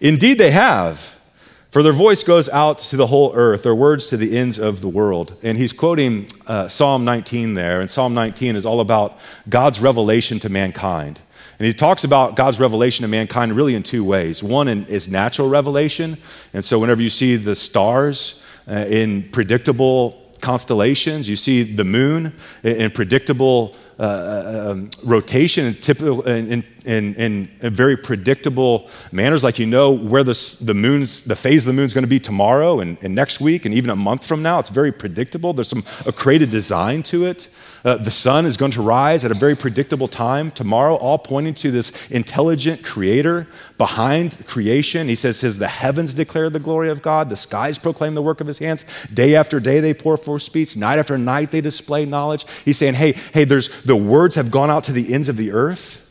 Indeed, 0.00 0.38
they 0.38 0.52
have. 0.52 1.11
For 1.72 1.82
their 1.82 1.94
voice 1.94 2.22
goes 2.22 2.50
out 2.50 2.80
to 2.80 2.98
the 2.98 3.06
whole 3.06 3.32
earth, 3.34 3.62
their 3.62 3.74
words 3.74 4.06
to 4.08 4.18
the 4.18 4.36
ends 4.36 4.58
of 4.58 4.82
the 4.82 4.90
world. 4.90 5.34
And 5.42 5.56
he's 5.56 5.72
quoting 5.72 6.28
uh, 6.46 6.68
Psalm 6.68 7.06
19 7.06 7.54
there. 7.54 7.80
And 7.80 7.90
Psalm 7.90 8.12
19 8.12 8.56
is 8.56 8.66
all 8.66 8.80
about 8.80 9.18
God's 9.48 9.80
revelation 9.80 10.38
to 10.40 10.50
mankind. 10.50 11.22
And 11.58 11.66
he 11.66 11.72
talks 11.72 12.04
about 12.04 12.36
God's 12.36 12.60
revelation 12.60 13.04
to 13.04 13.08
mankind 13.08 13.56
really 13.56 13.74
in 13.74 13.82
two 13.82 14.04
ways. 14.04 14.42
One 14.42 14.68
is 14.68 15.08
natural 15.08 15.48
revelation. 15.48 16.18
And 16.52 16.62
so 16.62 16.78
whenever 16.78 17.00
you 17.00 17.08
see 17.08 17.36
the 17.36 17.54
stars 17.54 18.42
uh, 18.68 18.72
in 18.72 19.30
predictable 19.30 20.21
constellations, 20.42 21.28
you 21.28 21.36
see 21.36 21.62
the 21.62 21.84
moon 21.84 22.34
in 22.62 22.90
predictable 22.90 23.74
uh, 23.98 24.02
uh, 24.02 24.70
um, 24.70 24.90
rotation 25.04 25.66
and 25.66 25.80
typical 25.80 26.22
in, 26.22 26.50
in, 26.50 26.64
in, 26.84 27.48
in, 27.60 27.70
very 27.70 27.96
predictable 27.96 28.90
manners, 29.12 29.44
like 29.44 29.58
you 29.58 29.66
know 29.66 29.92
where 29.92 30.24
the, 30.24 30.56
the 30.60 30.74
moon's 30.74 31.22
the 31.22 31.36
phase 31.36 31.62
of 31.62 31.68
the 31.68 31.72
moon's 31.72 31.94
going 31.94 32.02
to 32.02 32.08
be 32.08 32.18
tomorrow 32.18 32.80
and, 32.80 32.98
and 33.02 33.14
next 33.14 33.40
week 33.40 33.64
and 33.64 33.74
even 33.74 33.90
a 33.90 33.96
month 33.96 34.26
from 34.26 34.42
now. 34.42 34.58
It's 34.58 34.70
very 34.70 34.92
predictable. 34.92 35.52
There's 35.52 35.68
some 35.68 35.84
a 36.04 36.38
design 36.46 37.02
to 37.04 37.26
it. 37.26 37.48
Uh, 37.84 37.96
the 37.96 38.10
sun 38.10 38.46
is 38.46 38.56
going 38.56 38.70
to 38.72 38.82
rise 38.82 39.24
at 39.24 39.30
a 39.30 39.34
very 39.34 39.56
predictable 39.56 40.08
time 40.08 40.50
tomorrow, 40.50 40.94
all 40.94 41.18
pointing 41.18 41.54
to 41.54 41.70
this 41.70 41.92
intelligent 42.10 42.84
creator 42.84 43.48
behind 43.78 44.46
creation. 44.46 45.08
He 45.08 45.16
says, 45.16 45.38
says, 45.38 45.58
The 45.58 45.68
heavens 45.68 46.14
declare 46.14 46.50
the 46.50 46.60
glory 46.60 46.90
of 46.90 47.02
God, 47.02 47.28
the 47.28 47.36
skies 47.36 47.78
proclaim 47.78 48.14
the 48.14 48.22
work 48.22 48.40
of 48.40 48.46
his 48.46 48.58
hands. 48.58 48.84
Day 49.12 49.34
after 49.34 49.58
day 49.60 49.80
they 49.80 49.94
pour 49.94 50.16
forth 50.16 50.42
speech, 50.42 50.76
night 50.76 50.98
after 50.98 51.18
night 51.18 51.50
they 51.50 51.60
display 51.60 52.04
knowledge. 52.04 52.46
He's 52.64 52.78
saying, 52.78 52.94
Hey, 52.94 53.12
hey, 53.32 53.44
there's 53.44 53.70
the 53.82 53.96
words 53.96 54.36
have 54.36 54.50
gone 54.50 54.70
out 54.70 54.84
to 54.84 54.92
the 54.92 55.12
ends 55.12 55.28
of 55.28 55.36
the 55.36 55.50
earth. 55.50 56.01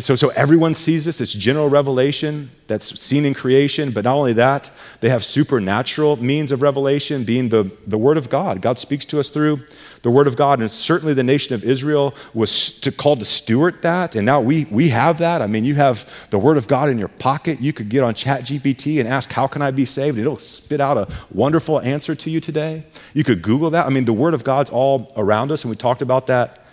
So, 0.00 0.16
so 0.16 0.30
everyone 0.30 0.74
sees 0.74 1.04
this. 1.04 1.20
It's 1.20 1.32
general 1.32 1.68
revelation 1.68 2.50
that's 2.66 2.98
seen 2.98 3.26
in 3.26 3.34
creation. 3.34 3.90
But 3.90 4.04
not 4.04 4.14
only 4.16 4.32
that, 4.32 4.70
they 5.00 5.10
have 5.10 5.22
supernatural 5.22 6.16
means 6.16 6.52
of 6.52 6.62
revelation, 6.62 7.24
being 7.24 7.50
the, 7.50 7.70
the 7.86 7.98
Word 7.98 8.16
of 8.16 8.30
God. 8.30 8.62
God 8.62 8.78
speaks 8.78 9.04
to 9.06 9.20
us 9.20 9.28
through 9.28 9.60
the 10.02 10.10
Word 10.10 10.26
of 10.26 10.36
God. 10.36 10.60
And 10.60 10.70
certainly 10.70 11.12
the 11.12 11.22
nation 11.22 11.54
of 11.54 11.62
Israel 11.64 12.14
was 12.32 12.78
to, 12.80 12.90
called 12.90 13.18
to 13.18 13.26
steward 13.26 13.82
that. 13.82 14.16
And 14.16 14.24
now 14.24 14.40
we, 14.40 14.64
we 14.70 14.88
have 14.88 15.18
that. 15.18 15.42
I 15.42 15.46
mean, 15.46 15.64
you 15.64 15.74
have 15.74 16.10
the 16.30 16.38
Word 16.38 16.56
of 16.56 16.66
God 16.66 16.88
in 16.88 16.98
your 16.98 17.08
pocket. 17.08 17.60
You 17.60 17.74
could 17.74 17.90
get 17.90 18.02
on 18.02 18.14
ChatGPT 18.14 19.00
and 19.00 19.08
ask, 19.08 19.30
How 19.30 19.46
can 19.46 19.60
I 19.60 19.70
be 19.70 19.84
saved? 19.84 20.16
It'll 20.16 20.38
spit 20.38 20.80
out 20.80 20.96
a 20.96 21.08
wonderful 21.30 21.80
answer 21.80 22.14
to 22.14 22.30
you 22.30 22.40
today. 22.40 22.84
You 23.12 23.22
could 23.22 23.42
Google 23.42 23.68
that. 23.70 23.86
I 23.86 23.90
mean, 23.90 24.06
the 24.06 24.14
Word 24.14 24.32
of 24.32 24.44
God's 24.44 24.70
all 24.70 25.12
around 25.16 25.52
us. 25.52 25.62
And 25.62 25.70
we 25.70 25.76
talked 25.76 26.00
about 26.00 26.26
that 26.28 26.63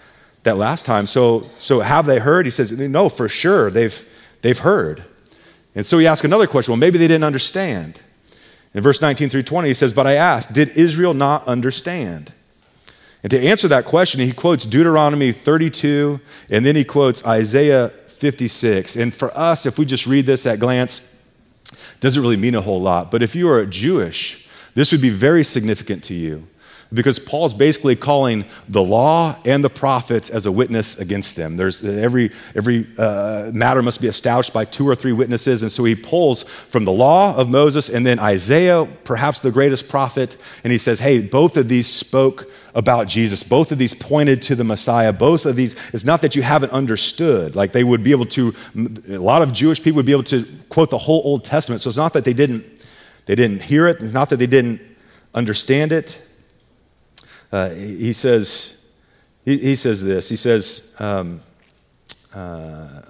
that 0.44 0.58
last 0.58 0.86
time. 0.86 1.08
So, 1.08 1.50
so 1.60 1.82
have 1.82 2.06
they 2.06 2.20
heard? 2.20 2.46
He 2.46 2.52
says, 2.52 2.72
no, 2.72 3.10
for 3.10 3.30
sure, 3.30 3.70
they've, 3.70 4.08
they've 4.42 4.58
heard. 4.58 5.04
And 5.76 5.86
so 5.86 5.98
he 5.98 6.08
asks 6.08 6.26
another 6.26 6.48
question 6.48 6.72
well, 6.72 6.80
maybe 6.80 6.98
they 6.98 7.08
didn't 7.08 7.24
understand. 7.24 8.02
In 8.74 8.82
verse 8.82 9.02
19 9.02 9.30
through 9.30 9.44
20, 9.44 9.68
he 9.68 9.74
says, 9.74 9.94
But 9.94 10.08
I 10.08 10.14
asked, 10.14 10.54
did 10.54 10.70
Israel 10.70 11.14
not 11.14 11.46
understand? 11.48 12.34
And 13.24 13.30
to 13.32 13.40
answer 13.40 13.68
that 13.68 13.86
question, 13.86 14.20
he 14.20 14.32
quotes 14.32 14.66
Deuteronomy 14.66 15.32
32, 15.32 16.20
and 16.50 16.66
then 16.66 16.76
he 16.76 16.84
quotes 16.84 17.24
Isaiah 17.26 17.90
56. 18.08 18.96
And 18.96 19.14
for 19.14 19.36
us, 19.38 19.66
if 19.66 19.78
we 19.78 19.86
just 19.86 20.08
read 20.08 20.26
this 20.26 20.46
at 20.46 20.60
glance, 20.60 21.08
doesn't 22.00 22.22
really 22.22 22.38
mean 22.38 22.56
a 22.56 22.62
whole 22.62 22.82
lot. 22.82 23.12
But 23.12 23.22
if 23.22 23.36
you 23.36 23.48
are 23.50 23.60
a 23.60 23.68
Jewish, 23.68 24.48
this 24.74 24.92
would 24.92 25.02
be 25.02 25.10
very 25.10 25.44
significant 25.44 26.04
to 26.06 26.14
you 26.14 26.48
because 26.94 27.20
Paul's 27.20 27.54
basically 27.54 27.96
calling 27.96 28.46
the 28.68 28.84
law 28.84 29.38
and 29.46 29.64
the 29.64 29.70
prophets 29.70 30.30
as 30.30 30.46
a 30.46 30.52
witness 30.52 30.98
against 31.00 31.36
them. 31.36 31.56
There's 31.56 31.84
every 31.84 32.32
every 32.54 32.88
uh, 32.98 33.52
matter 33.54 33.82
must 33.82 34.02
be 34.02 34.08
established 34.08 34.52
by 34.52 34.66
two 34.66 34.88
or 34.88 34.96
three 34.96 35.14
witnesses, 35.14 35.64
and 35.64 35.72
so 35.72 35.84
he 35.86 35.96
pulls 35.96 36.44
from 36.44 36.84
the 36.86 36.92
law 36.92 37.36
of 37.36 37.50
Moses 37.50 37.90
and 37.90 38.06
then 38.06 38.20
Isaiah, 38.20 38.86
perhaps 39.04 39.40
the 39.40 39.52
greatest 39.52 39.88
prophet, 39.88 40.38
and 40.64 40.72
he 40.72 40.78
says, 40.78 41.00
"Hey, 41.00 41.22
both 41.22 41.58
of 41.58 41.70
these 41.70 41.88
spoke." 41.88 42.50
About 42.74 43.10
Jesus. 43.10 43.44
Both 43.44 43.74
of 43.74 43.80
these 43.80 43.94
pointed 43.94 44.42
to 44.44 44.56
the 44.56 44.64
Messiah. 44.64 45.12
Both 45.12 45.46
of 45.46 45.58
these, 45.58 45.76
it's 45.92 46.06
not 46.06 46.22
that 46.22 46.38
you 46.38 46.42
haven't 46.42 46.72
understood. 46.72 47.54
Like 47.54 47.74
they 47.74 47.84
would 47.84 48.02
be 48.02 48.12
able 48.12 48.28
to, 48.28 48.56
a 49.10 49.18
lot 49.18 49.42
of 49.42 49.52
Jewish 49.52 49.84
people 49.84 49.98
would 49.98 50.06
be 50.06 50.14
able 50.14 50.24
to 50.24 50.48
quote 50.70 50.90
the 50.90 50.98
whole 50.98 51.22
Old 51.26 51.44
Testament. 51.44 51.82
So 51.82 51.90
it's 51.90 51.98
not 51.98 52.14
that 52.14 52.24
they 52.24 52.32
didn't, 52.32 52.64
they 53.26 53.36
didn't 53.36 53.64
hear 53.64 53.90
it. 53.90 54.02
It's 54.02 54.14
not 54.14 54.30
that 54.30 54.38
they 54.38 54.48
didn't 54.48 54.80
understand 55.34 55.92
it 55.92 56.18
uh, 57.52 57.70
he 57.72 58.14
says, 58.14 58.86
he, 59.44 59.58
he, 59.58 59.76
says 59.76 60.04
this. 60.04 60.30
He 60.30 60.36
says, 60.36 60.94
um, 61.00 61.42
uh, 62.34 63.02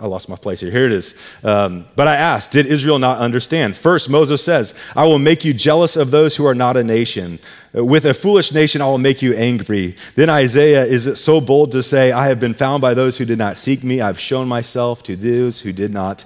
I 0.00 0.06
lost 0.06 0.28
my 0.28 0.36
place 0.36 0.60
here. 0.60 0.70
Here 0.70 0.86
it 0.86 0.92
is. 0.92 1.14
Um, 1.42 1.84
but 1.96 2.06
I 2.06 2.16
asked, 2.16 2.52
did 2.52 2.66
Israel 2.66 2.98
not 2.98 3.18
understand? 3.18 3.76
First, 3.76 4.08
Moses 4.08 4.44
says, 4.44 4.74
I 4.94 5.04
will 5.04 5.18
make 5.18 5.44
you 5.44 5.52
jealous 5.52 5.96
of 5.96 6.10
those 6.10 6.36
who 6.36 6.46
are 6.46 6.54
not 6.54 6.76
a 6.76 6.84
nation. 6.84 7.40
With 7.72 8.04
a 8.04 8.14
foolish 8.14 8.52
nation, 8.52 8.80
I 8.80 8.86
will 8.86 8.98
make 8.98 9.22
you 9.22 9.34
angry. 9.34 9.96
Then 10.14 10.30
Isaiah 10.30 10.84
is 10.84 11.20
so 11.20 11.40
bold 11.40 11.72
to 11.72 11.82
say, 11.82 12.12
I 12.12 12.28
have 12.28 12.38
been 12.38 12.54
found 12.54 12.80
by 12.80 12.94
those 12.94 13.18
who 13.18 13.24
did 13.24 13.38
not 13.38 13.56
seek 13.56 13.82
me. 13.82 14.00
I've 14.00 14.20
shown 14.20 14.46
myself 14.46 15.02
to 15.04 15.16
those 15.16 15.60
who 15.60 15.72
did 15.72 15.92
not 15.92 16.24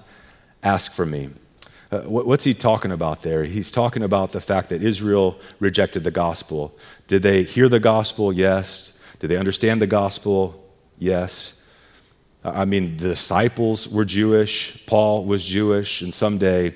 ask 0.63 0.93
for 0.93 1.07
me. 1.07 1.31
Uh, 1.93 2.01
what's 2.05 2.45
he 2.45 2.55
talking 2.55 2.91
about 2.91 3.23
there? 3.23 3.45
He's 3.45 3.71
talking 3.71 4.03
about 4.03 4.33
the 4.33 4.41
fact 4.41 4.71
that 4.71 4.83
Israel 4.83 5.39
rejected 5.61 6.05
the 6.05 6.11
gospel. 6.11 6.75
Did 7.07 7.23
they 7.23 7.43
hear 7.43 7.69
the 7.69 7.81
gospel? 7.81 8.33
Yes. 8.33 8.95
Did 9.19 9.29
they 9.29 9.37
understand 9.37 9.83
the 9.83 9.87
gospel? 9.87 10.67
Yes. 10.99 11.63
I 12.43 12.65
mean, 12.65 12.97
the 12.97 13.09
disciples 13.09 13.87
were 13.87 14.07
Jewish, 14.07 14.85
Paul 14.87 15.27
was 15.27 15.45
Jewish, 15.45 16.01
and 16.01 16.15
someday 16.15 16.75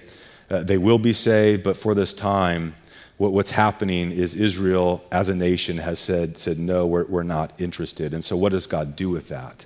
uh, 0.50 0.62
they 0.62 0.76
will 0.76 0.98
be 0.98 1.14
saved, 1.14 1.64
but 1.64 1.78
for 1.78 1.94
this 1.94 2.12
time, 2.12 2.74
what, 3.16 3.32
what's 3.32 3.52
happening 3.52 4.12
is 4.12 4.34
Israel 4.34 5.02
as 5.10 5.30
a 5.30 5.34
nation 5.34 5.78
has 5.78 5.98
said, 5.98 6.36
said 6.36 6.58
no, 6.58 6.86
we're, 6.86 7.06
we're 7.06 7.22
not 7.22 7.54
interested. 7.58 8.12
And 8.12 8.22
so, 8.22 8.36
what 8.36 8.52
does 8.52 8.66
God 8.66 8.94
do 8.94 9.08
with 9.08 9.28
that? 9.28 9.64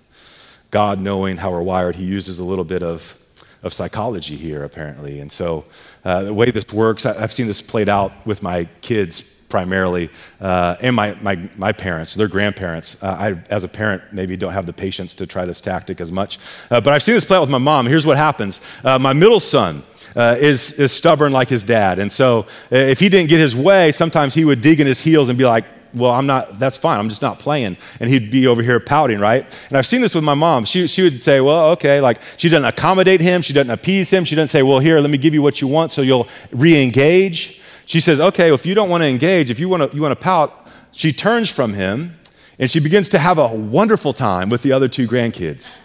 God, 0.71 1.01
knowing 1.01 1.39
how 1.39 1.51
we're 1.51 1.61
wired, 1.61 1.97
he 1.97 2.05
uses 2.05 2.39
a 2.39 2.45
little 2.45 2.65
bit 2.65 2.85
of 2.85 3.20
of 3.63 3.75
psychology 3.75 4.37
here, 4.37 4.65
apparently. 4.65 5.21
And 5.21 5.31
so, 5.31 5.65
uh, 6.05 6.25
the 6.25 6.35
way 6.35 6.51
this 6.51 6.71
works, 6.73 7.05
I, 7.05 7.19
have 7.21 7.33
seen 7.33 7.47
this 7.47 7.61
played 7.61 7.89
out 7.89 8.13
with 8.27 8.43
my 8.43 8.69
kids 8.81 9.23
primarily, 9.51 10.09
uh, 10.41 10.77
and 10.81 10.97
my, 10.97 11.15
my, 11.21 11.37
my 11.57 11.73
parents, 11.73 12.15
their 12.15 12.29
grandparents. 12.29 12.97
Uh, 13.03 13.07
I, 13.07 13.53
as 13.53 13.65
a 13.65 13.69
parent, 13.69 14.03
maybe 14.13 14.37
don't 14.37 14.53
have 14.53 14.65
the 14.65 14.73
patience 14.73 15.13
to 15.15 15.27
try 15.27 15.45
this 15.45 15.61
tactic 15.61 16.01
as 16.01 16.11
much. 16.11 16.39
Uh, 16.71 16.81
but 16.81 16.95
I've 16.95 17.03
seen 17.03 17.17
this 17.17 17.25
play 17.25 17.37
out 17.37 17.43
with 17.43 17.51
my 17.51 17.59
mom. 17.59 17.87
Here's 17.87 18.07
what 18.07 18.17
happens 18.17 18.61
uh, 18.85 18.99
my 18.99 19.13
middle 19.13 19.41
son, 19.41 19.83
uh, 20.17 20.37
is, 20.39 20.73
is 20.75 20.93
stubborn 20.93 21.33
like 21.33 21.49
his 21.49 21.63
dad. 21.63 21.99
And 21.99 22.11
so 22.11 22.47
uh, 22.73 22.77
if 22.77 23.01
he 23.01 23.09
didn't 23.09 23.29
get 23.29 23.41
his 23.41 23.55
way, 23.55 23.93
sometimes 23.93 24.35
he 24.35 24.45
would 24.45 24.61
dig 24.61 24.81
in 24.81 24.87
his 24.87 25.01
heels 25.01 25.29
and 25.29 25.37
be 25.37 25.45
like, 25.45 25.65
well, 25.95 26.13
I'm 26.13 26.27
not, 26.27 26.59
that's 26.59 26.77
fine. 26.77 26.99
I'm 26.99 27.09
just 27.09 27.23
not 27.23 27.39
playing. 27.39 27.77
And 27.99 28.11
he'd 28.11 28.31
be 28.31 28.47
over 28.47 28.63
here 28.63 28.79
pouting, 28.81 29.19
right? 29.19 29.45
And 29.69 29.77
I've 29.77 29.87
seen 29.87 30.01
this 30.01 30.15
with 30.15 30.25
my 30.25 30.35
mom. 30.35 30.65
She, 30.65 30.87
she 30.87 31.03
would 31.03 31.23
say, 31.23 31.41
well, 31.41 31.71
okay, 31.71 32.01
like 32.01 32.21
she 32.37 32.49
doesn't 32.49 32.65
accommodate 32.65 33.21
him. 33.21 33.43
She 33.43 33.53
doesn't 33.53 33.71
appease 33.71 34.11
him. 34.11 34.25
She 34.25 34.35
doesn't 34.35 34.49
say, 34.49 34.63
well, 34.63 34.79
here, 34.79 35.01
let 35.01 35.11
me 35.11 35.19
give 35.19 35.35
you 35.35 35.43
what 35.43 35.61
you 35.61 35.69
want 35.69 35.91
so 35.91 36.03
you'll 36.03 36.29
re 36.53 36.83
engage. 36.83 37.61
She 37.87 38.01
says, 38.01 38.21
okay, 38.21 38.47
well, 38.47 38.55
if 38.55 38.67
you 38.67 38.75
don't 38.75 38.89
want 38.89 39.03
to 39.03 39.07
engage, 39.07 39.51
if 39.51 39.59
you 39.59 39.69
want 39.69 39.91
to, 39.91 39.97
you 39.97 40.03
want 40.03 40.13
to 40.13 40.23
pout, 40.23 40.69
she 40.93 41.13
turns 41.13 41.51
from 41.51 41.75
him 41.75 42.19
and 42.59 42.71
she 42.71 42.79
begins 42.79 43.09
to 43.09 43.19
have 43.19 43.39
a 43.39 43.49
wonderful 43.49 44.13
time 44.13 44.49
with 44.49 44.63
the 44.63 44.73
other 44.73 44.89
two 44.89 45.09
grandkids 45.09 45.77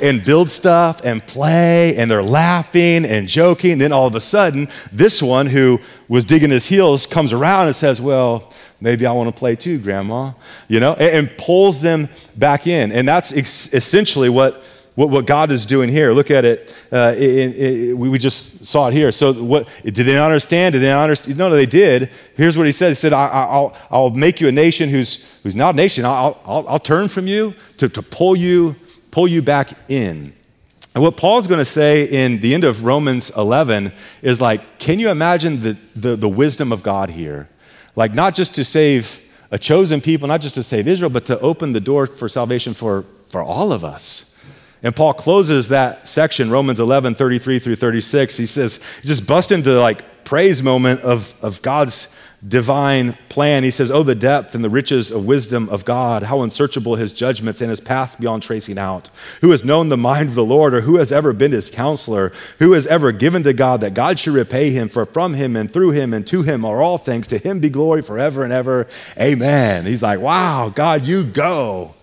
and 0.00 0.24
build 0.24 0.50
stuff 0.50 1.00
and 1.04 1.24
play, 1.26 1.96
and 1.96 2.10
they're 2.10 2.22
laughing 2.22 3.04
and 3.04 3.28
joking. 3.28 3.78
Then 3.78 3.92
all 3.92 4.06
of 4.06 4.14
a 4.14 4.20
sudden, 4.20 4.68
this 4.92 5.22
one 5.22 5.46
who 5.46 5.80
was 6.08 6.24
digging 6.24 6.50
his 6.50 6.66
heels 6.66 7.06
comes 7.06 7.32
around 7.32 7.66
and 7.66 7.76
says, 7.76 8.00
Well, 8.00 8.52
maybe 8.80 9.06
I 9.06 9.12
want 9.12 9.28
to 9.28 9.38
play 9.38 9.56
too, 9.56 9.78
Grandma, 9.78 10.32
you 10.68 10.80
know, 10.80 10.94
and, 10.94 11.28
and 11.28 11.38
pulls 11.38 11.80
them 11.80 12.08
back 12.36 12.66
in. 12.66 12.92
And 12.92 13.06
that's 13.06 13.32
ex- 13.32 13.72
essentially 13.72 14.28
what. 14.28 14.62
What, 14.96 15.10
what 15.10 15.26
God 15.26 15.50
is 15.50 15.66
doing 15.66 15.90
here, 15.90 16.14
look 16.14 16.30
at 16.30 16.46
it. 16.46 16.74
Uh, 16.90 17.12
it, 17.14 17.20
it, 17.20 17.92
we, 17.98 18.08
we 18.08 18.16
just 18.16 18.64
saw 18.64 18.88
it 18.88 18.94
here. 18.94 19.12
So, 19.12 19.30
what 19.34 19.68
did 19.84 19.94
they 19.94 20.14
not 20.14 20.24
understand? 20.24 20.72
Did 20.72 20.78
they 20.78 20.88
not 20.88 21.02
understand? 21.02 21.36
No, 21.36 21.50
no, 21.50 21.54
they 21.54 21.66
did. 21.66 22.08
Here's 22.34 22.56
what 22.56 22.64
he 22.64 22.72
said 22.72 22.88
He 22.88 22.94
said, 22.94 23.12
I, 23.12 23.44
will 23.44 23.76
I'll 23.90 24.08
make 24.08 24.40
you 24.40 24.48
a 24.48 24.52
nation 24.52 24.88
who's, 24.88 25.22
who's 25.42 25.54
not 25.54 25.74
a 25.74 25.76
nation. 25.76 26.06
I'll, 26.06 26.40
I'll, 26.46 26.66
I'll 26.66 26.78
turn 26.78 27.08
from 27.08 27.26
you 27.26 27.52
to, 27.76 27.90
to 27.90 28.00
pull 28.00 28.36
you 28.36 28.74
pull 29.16 29.26
you 29.26 29.40
back 29.40 29.70
in. 29.88 30.30
And 30.94 31.02
what 31.02 31.16
Paul's 31.16 31.46
going 31.46 31.58
to 31.58 31.64
say 31.64 32.04
in 32.04 32.42
the 32.42 32.52
end 32.52 32.64
of 32.64 32.84
Romans 32.84 33.30
11 33.30 33.90
is 34.20 34.42
like, 34.42 34.78
can 34.78 34.98
you 34.98 35.08
imagine 35.08 35.62
the, 35.62 35.78
the, 35.94 36.16
the, 36.16 36.28
wisdom 36.28 36.70
of 36.70 36.82
God 36.82 37.08
here? 37.08 37.48
Like, 37.94 38.12
not 38.12 38.34
just 38.34 38.54
to 38.56 38.62
save 38.62 39.18
a 39.50 39.58
chosen 39.58 40.02
people, 40.02 40.28
not 40.28 40.42
just 40.42 40.54
to 40.56 40.62
save 40.62 40.86
Israel, 40.86 41.08
but 41.08 41.24
to 41.26 41.40
open 41.40 41.72
the 41.72 41.80
door 41.80 42.06
for 42.06 42.28
salvation 42.28 42.74
for, 42.74 43.06
for 43.30 43.42
all 43.42 43.72
of 43.72 43.86
us. 43.86 44.26
And 44.82 44.94
Paul 44.94 45.14
closes 45.14 45.68
that 45.68 46.06
section, 46.06 46.50
Romans 46.50 46.78
11, 46.78 47.14
33 47.14 47.58
through 47.58 47.76
36. 47.76 48.36
He 48.36 48.44
says, 48.44 48.80
just 49.02 49.26
bust 49.26 49.50
into 49.50 49.80
like 49.80 50.26
praise 50.26 50.62
moment 50.62 51.00
of, 51.00 51.32
of 51.40 51.62
God's 51.62 52.08
divine 52.46 53.16
plan. 53.28 53.64
He 53.64 53.70
says, 53.70 53.90
Oh, 53.90 54.02
the 54.02 54.14
depth 54.14 54.54
and 54.54 54.62
the 54.62 54.70
riches 54.70 55.10
of 55.10 55.26
wisdom 55.26 55.68
of 55.68 55.84
God, 55.84 56.24
how 56.24 56.42
unsearchable 56.42 56.96
his 56.96 57.12
judgments 57.12 57.60
and 57.60 57.70
his 57.70 57.80
path 57.80 58.18
beyond 58.20 58.42
tracing 58.42 58.78
out. 58.78 59.08
Who 59.40 59.50
has 59.50 59.64
known 59.64 59.88
the 59.88 59.96
mind 59.96 60.28
of 60.28 60.34
the 60.34 60.44
Lord, 60.44 60.74
or 60.74 60.82
who 60.82 60.98
has 60.98 61.10
ever 61.10 61.32
been 61.32 61.52
his 61.52 61.70
counselor? 61.70 62.32
Who 62.58 62.72
has 62.72 62.86
ever 62.86 63.12
given 63.12 63.42
to 63.44 63.52
God 63.52 63.80
that 63.80 63.94
God 63.94 64.18
should 64.18 64.34
repay 64.34 64.70
him? 64.70 64.88
For 64.88 65.06
from 65.06 65.34
him 65.34 65.56
and 65.56 65.72
through 65.72 65.92
him 65.92 66.12
and 66.12 66.26
to 66.28 66.42
him 66.42 66.64
are 66.64 66.82
all 66.82 66.98
things. 66.98 67.26
To 67.28 67.38
him 67.38 67.60
be 67.60 67.70
glory 67.70 68.02
forever 68.02 68.42
and 68.42 68.52
ever. 68.52 68.86
Amen. 69.18 69.86
He's 69.86 70.02
like, 70.02 70.20
Wow, 70.20 70.70
God, 70.74 71.04
you 71.04 71.24
go. 71.24 71.94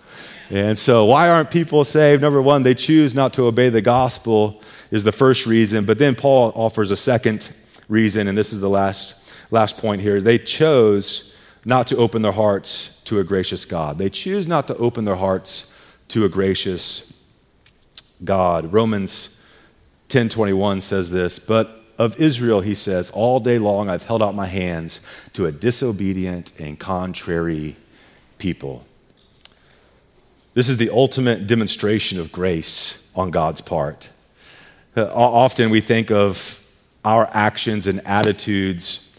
And 0.49 0.77
so, 0.77 1.05
why 1.05 1.29
aren't 1.29 1.49
people 1.49 1.83
saved? 1.83 2.21
Number 2.21 2.41
one, 2.41 2.63
they 2.63 2.75
choose 2.75 3.15
not 3.15 3.33
to 3.35 3.45
obey 3.45 3.69
the 3.69 3.81
gospel, 3.81 4.61
is 4.91 5.03
the 5.03 5.11
first 5.11 5.47
reason. 5.47 5.85
But 5.85 5.97
then 5.97 6.15
Paul 6.15 6.51
offers 6.55 6.91
a 6.91 6.97
second 6.97 7.49
reason, 7.87 8.27
and 8.27 8.37
this 8.37 8.53
is 8.53 8.59
the 8.59 8.69
last 8.69 9.15
last 9.53 9.77
point 9.77 10.01
here. 10.01 10.19
They 10.19 10.39
chose 10.39 11.31
not 11.63 11.87
to 11.87 11.95
open 11.95 12.23
their 12.23 12.33
hearts 12.33 12.99
to 13.05 13.19
a 13.19 13.23
gracious 13.23 13.65
God. 13.65 13.99
They 13.99 14.09
choose 14.09 14.47
not 14.47 14.67
to 14.67 14.75
open 14.77 15.05
their 15.05 15.15
hearts 15.15 15.71
to 16.09 16.25
a 16.25 16.29
gracious 16.29 17.13
God. 18.23 18.73
Romans 18.73 19.29
10:21 20.09 20.81
says 20.81 21.11
this, 21.11 21.37
but 21.37 21.81
of 21.99 22.19
Israel 22.19 22.61
he 22.61 22.73
says, 22.73 23.11
all 23.11 23.39
day 23.39 23.59
long 23.59 23.89
I've 23.89 24.05
held 24.05 24.23
out 24.23 24.33
my 24.33 24.47
hands 24.47 24.99
to 25.33 25.45
a 25.45 25.51
disobedient 25.51 26.51
and 26.59 26.79
contrary 26.79 27.75
people. 28.39 28.85
This 30.55 30.67
is 30.67 30.77
the 30.77 30.89
ultimate 30.89 31.45
demonstration 31.45 32.19
of 32.19 32.31
grace 32.31 33.07
on 33.15 33.29
God's 33.29 33.61
part. 33.61 34.09
Uh, 34.97 35.05
often 35.13 35.69
we 35.69 35.81
think 35.81 36.11
of 36.11 36.59
our 37.05 37.29
actions 37.33 37.85
and 37.85 38.05
attitudes 38.05 39.12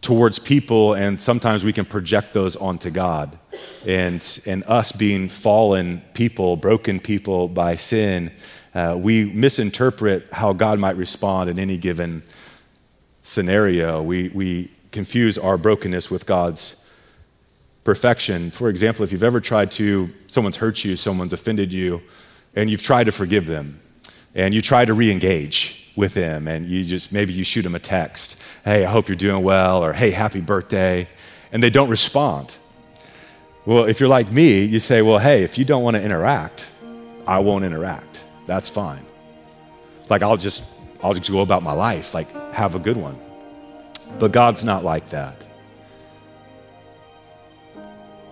towards 0.00 0.38
people, 0.38 0.94
and 0.94 1.20
sometimes 1.20 1.64
we 1.64 1.72
can 1.72 1.84
project 1.84 2.32
those 2.32 2.56
onto 2.56 2.90
God. 2.90 3.38
And, 3.86 4.40
and 4.46 4.64
us 4.64 4.92
being 4.92 5.28
fallen 5.28 6.02
people, 6.14 6.56
broken 6.56 7.00
people 7.00 7.48
by 7.48 7.76
sin, 7.76 8.30
uh, 8.74 8.96
we 8.98 9.24
misinterpret 9.24 10.28
how 10.32 10.52
God 10.52 10.78
might 10.78 10.96
respond 10.96 11.50
in 11.50 11.58
any 11.58 11.78
given 11.78 12.22
scenario. 13.22 14.00
We, 14.02 14.28
we 14.28 14.70
confuse 14.92 15.36
our 15.36 15.58
brokenness 15.58 16.10
with 16.10 16.26
God's 16.26 16.76
perfection. 17.82 18.50
For 18.50 18.68
example, 18.68 19.04
if 19.04 19.12
you've 19.12 19.22
ever 19.22 19.40
tried 19.40 19.70
to, 19.72 20.10
someone's 20.26 20.56
hurt 20.56 20.84
you, 20.84 20.96
someone's 20.96 21.32
offended 21.32 21.72
you, 21.72 22.00
and 22.54 22.70
you've 22.70 22.82
tried 22.82 23.04
to 23.04 23.12
forgive 23.12 23.46
them, 23.46 23.80
and 24.34 24.54
you 24.54 24.60
try 24.60 24.84
to 24.84 24.94
re 24.94 25.10
engage 25.10 25.87
with 25.98 26.14
them, 26.14 26.48
and 26.48 26.66
you 26.66 26.84
just 26.84 27.12
maybe 27.12 27.34
you 27.34 27.44
shoot 27.44 27.62
them 27.62 27.74
a 27.74 27.78
text 27.78 28.36
hey, 28.64 28.84
I 28.84 28.90
hope 28.90 29.08
you're 29.08 29.16
doing 29.16 29.42
well, 29.42 29.82
or 29.82 29.92
hey, 29.92 30.10
happy 30.10 30.40
birthday, 30.40 31.08
and 31.52 31.62
they 31.62 31.70
don't 31.70 31.88
respond. 31.88 32.56
Well, 33.64 33.84
if 33.84 33.98
you're 33.98 34.08
like 34.08 34.30
me, 34.30 34.62
you 34.62 34.80
say, 34.80 35.00
well, 35.02 35.18
hey, 35.18 35.42
if 35.42 35.58
you 35.58 35.64
don't 35.64 35.82
want 35.82 35.96
to 35.96 36.02
interact, 36.02 36.68
I 37.26 37.38
won't 37.38 37.64
interact. 37.64 38.24
That's 38.46 38.68
fine. 38.68 39.04
Like 40.08 40.22
I'll 40.22 40.36
just 40.36 40.64
I'll 41.02 41.14
just 41.14 41.30
go 41.30 41.40
about 41.40 41.62
my 41.62 41.72
life, 41.72 42.14
like 42.14 42.30
have 42.52 42.74
a 42.74 42.78
good 42.78 42.96
one. 42.96 43.18
But 44.18 44.32
God's 44.32 44.64
not 44.64 44.84
like 44.84 45.10
that. 45.10 45.44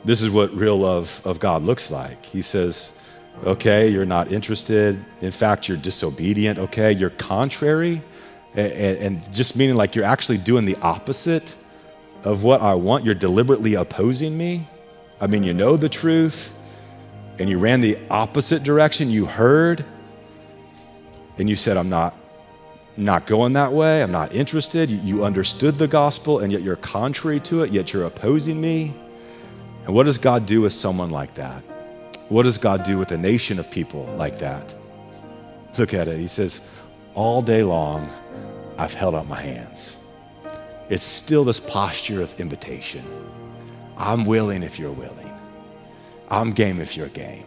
This 0.04 0.22
is 0.22 0.30
what 0.30 0.54
real 0.54 0.76
love 0.76 1.20
of 1.24 1.40
God 1.40 1.64
looks 1.64 1.90
like. 1.90 2.24
He 2.24 2.40
says, 2.40 2.92
okay, 3.44 3.88
you're 3.88 4.06
not 4.06 4.32
interested. 4.32 5.04
In 5.20 5.30
fact, 5.30 5.68
you're 5.68 5.76
disobedient. 5.76 6.58
Okay, 6.58 6.92
you're 6.92 7.10
contrary 7.10 8.02
and, 8.56 8.98
and 8.98 9.32
just 9.32 9.54
meaning 9.54 9.76
like 9.76 9.94
you're 9.94 10.04
actually 10.04 10.38
doing 10.38 10.64
the 10.64 10.76
opposite 10.76 11.54
of 12.24 12.42
what 12.42 12.62
I 12.62 12.74
want. 12.74 13.04
You're 13.04 13.14
deliberately 13.14 13.74
opposing 13.74 14.36
me. 14.36 14.68
I 15.20 15.26
mean, 15.26 15.42
you 15.42 15.54
know 15.54 15.76
the 15.76 15.88
truth, 15.88 16.52
and 17.38 17.48
you 17.48 17.58
ran 17.58 17.80
the 17.80 17.98
opposite 18.10 18.62
direction. 18.62 19.10
You 19.10 19.26
heard, 19.26 19.84
and 21.38 21.48
you 21.48 21.56
said, 21.56 21.76
I'm 21.76 21.88
not, 21.88 22.14
not 22.96 23.26
going 23.26 23.52
that 23.52 23.72
way. 23.72 24.02
I'm 24.02 24.12
not 24.12 24.34
interested. 24.34 24.90
You, 24.90 24.98
you 24.98 25.24
understood 25.24 25.78
the 25.78 25.88
gospel, 25.88 26.40
and 26.40 26.50
yet 26.50 26.62
you're 26.62 26.76
contrary 26.76 27.40
to 27.40 27.62
it, 27.62 27.72
yet 27.72 27.92
you're 27.92 28.04
opposing 28.04 28.60
me. 28.60 28.94
And 29.84 29.94
what 29.94 30.04
does 30.04 30.18
God 30.18 30.46
do 30.46 30.62
with 30.62 30.72
someone 30.72 31.10
like 31.10 31.34
that? 31.34 31.62
What 32.28 32.42
does 32.42 32.58
God 32.58 32.82
do 32.82 32.98
with 32.98 33.12
a 33.12 33.18
nation 33.18 33.58
of 33.58 33.70
people 33.70 34.04
like 34.18 34.40
that? 34.40 34.74
Look 35.78 35.94
at 35.94 36.08
it. 36.08 36.18
He 36.18 36.26
says, 36.26 36.60
All 37.14 37.40
day 37.40 37.62
long, 37.62 38.10
I've 38.78 38.94
held 38.94 39.14
out 39.14 39.28
my 39.28 39.40
hands. 39.40 39.96
It's 40.88 41.04
still 41.04 41.44
this 41.44 41.60
posture 41.60 42.22
of 42.22 42.38
invitation. 42.40 43.04
I'm 43.96 44.24
willing 44.24 44.62
if 44.62 44.78
you're 44.78 44.92
willing. 44.92 45.30
I'm 46.28 46.52
game 46.52 46.80
if 46.80 46.96
you're 46.96 47.08
game. 47.08 47.46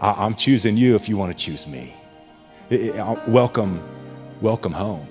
I- 0.00 0.24
am 0.24 0.34
choosing 0.34 0.76
you 0.76 0.94
if 0.94 1.08
you 1.08 1.16
want 1.16 1.36
to 1.36 1.44
choose 1.44 1.66
me. 1.66 1.92
It, 2.70 2.80
it, 2.96 3.28
welcome, 3.28 3.82
welcome 4.40 4.72
home. 4.72 5.06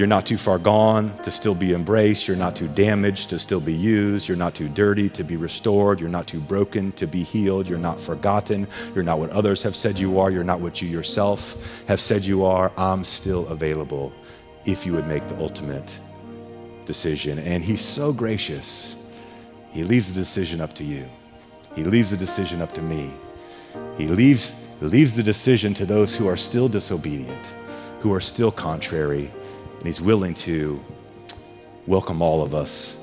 You're 0.00 0.06
not 0.06 0.24
too 0.24 0.38
far 0.38 0.58
gone 0.58 1.14
to 1.24 1.30
still 1.30 1.54
be 1.54 1.74
embraced. 1.74 2.26
You're 2.26 2.34
not 2.34 2.56
too 2.56 2.68
damaged 2.68 3.28
to 3.28 3.38
still 3.38 3.60
be 3.60 3.74
used. 3.74 4.28
You're 4.28 4.36
not 4.38 4.54
too 4.54 4.66
dirty 4.66 5.10
to 5.10 5.22
be 5.22 5.36
restored. 5.36 6.00
You're 6.00 6.08
not 6.08 6.26
too 6.26 6.40
broken 6.40 6.92
to 6.92 7.06
be 7.06 7.22
healed. 7.22 7.68
You're 7.68 7.78
not 7.78 8.00
forgotten. 8.00 8.66
You're 8.94 9.04
not 9.04 9.18
what 9.18 9.28
others 9.28 9.62
have 9.62 9.76
said 9.76 9.98
you 9.98 10.18
are. 10.18 10.30
You're 10.30 10.42
not 10.42 10.58
what 10.58 10.80
you 10.80 10.88
yourself 10.88 11.54
have 11.86 12.00
said 12.00 12.24
you 12.24 12.46
are. 12.46 12.72
I'm 12.78 13.04
still 13.04 13.46
available 13.48 14.10
if 14.64 14.86
you 14.86 14.94
would 14.94 15.06
make 15.06 15.28
the 15.28 15.36
ultimate 15.36 15.98
decision. 16.86 17.38
And 17.38 17.62
He's 17.62 17.84
so 17.84 18.10
gracious. 18.10 18.96
He 19.70 19.84
leaves 19.84 20.08
the 20.08 20.18
decision 20.18 20.62
up 20.62 20.72
to 20.76 20.82
you, 20.82 21.10
He 21.76 21.84
leaves 21.84 22.08
the 22.08 22.16
decision 22.16 22.62
up 22.62 22.72
to 22.72 22.80
me. 22.80 23.10
He 23.98 24.08
leaves, 24.08 24.54
leaves 24.80 25.12
the 25.12 25.22
decision 25.22 25.74
to 25.74 25.84
those 25.84 26.16
who 26.16 26.26
are 26.26 26.38
still 26.38 26.70
disobedient, 26.70 27.46
who 28.00 28.14
are 28.14 28.20
still 28.22 28.50
contrary 28.50 29.30
and 29.80 29.86
He's 29.86 30.00
willing 30.00 30.34
to 30.34 30.78
welcome 31.86 32.20
all 32.20 32.42
of 32.42 32.54
us 32.54 32.96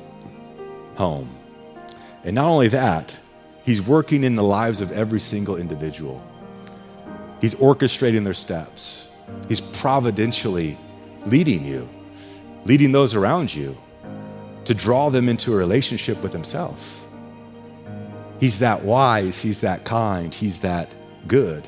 home. 0.95 1.35
And 2.23 2.35
not 2.35 2.45
only 2.45 2.67
that, 2.67 3.17
He's 3.63 3.81
working 3.81 4.23
in 4.23 4.35
the 4.35 4.43
lives 4.43 4.79
of 4.79 4.91
every 4.91 5.19
single 5.19 5.57
individual. 5.57 6.23
He's 7.41 7.55
orchestrating 7.55 8.23
their 8.23 8.35
steps. 8.35 9.07
He's 9.49 9.59
providentially 9.59 10.77
leading 11.25 11.65
you, 11.65 11.89
leading 12.65 12.91
those 12.91 13.15
around 13.15 13.53
you 13.53 13.75
to 14.65 14.73
draw 14.73 15.09
them 15.09 15.27
into 15.27 15.53
a 15.53 15.55
relationship 15.57 16.21
with 16.21 16.31
Himself. 16.31 17.05
He's 18.39 18.59
that 18.59 18.83
wise, 18.83 19.39
He's 19.39 19.61
that 19.61 19.83
kind, 19.83 20.31
He's 20.31 20.59
that 20.59 20.91
good. 21.27 21.67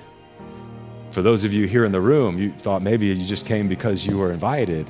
For 1.12 1.24
those 1.24 1.44
of 1.44 1.52
you 1.52 1.66
here 1.68 1.86
in 1.86 1.92
the 1.92 2.02
room, 2.02 2.38
you 2.38 2.52
thought 2.52 2.84
maybe 2.84 3.08
you 3.08 3.26
just 3.26 3.46
came 3.46 3.68
because 3.68 4.06
you 4.06 4.18
were 4.18 4.32
invited, 4.32 4.88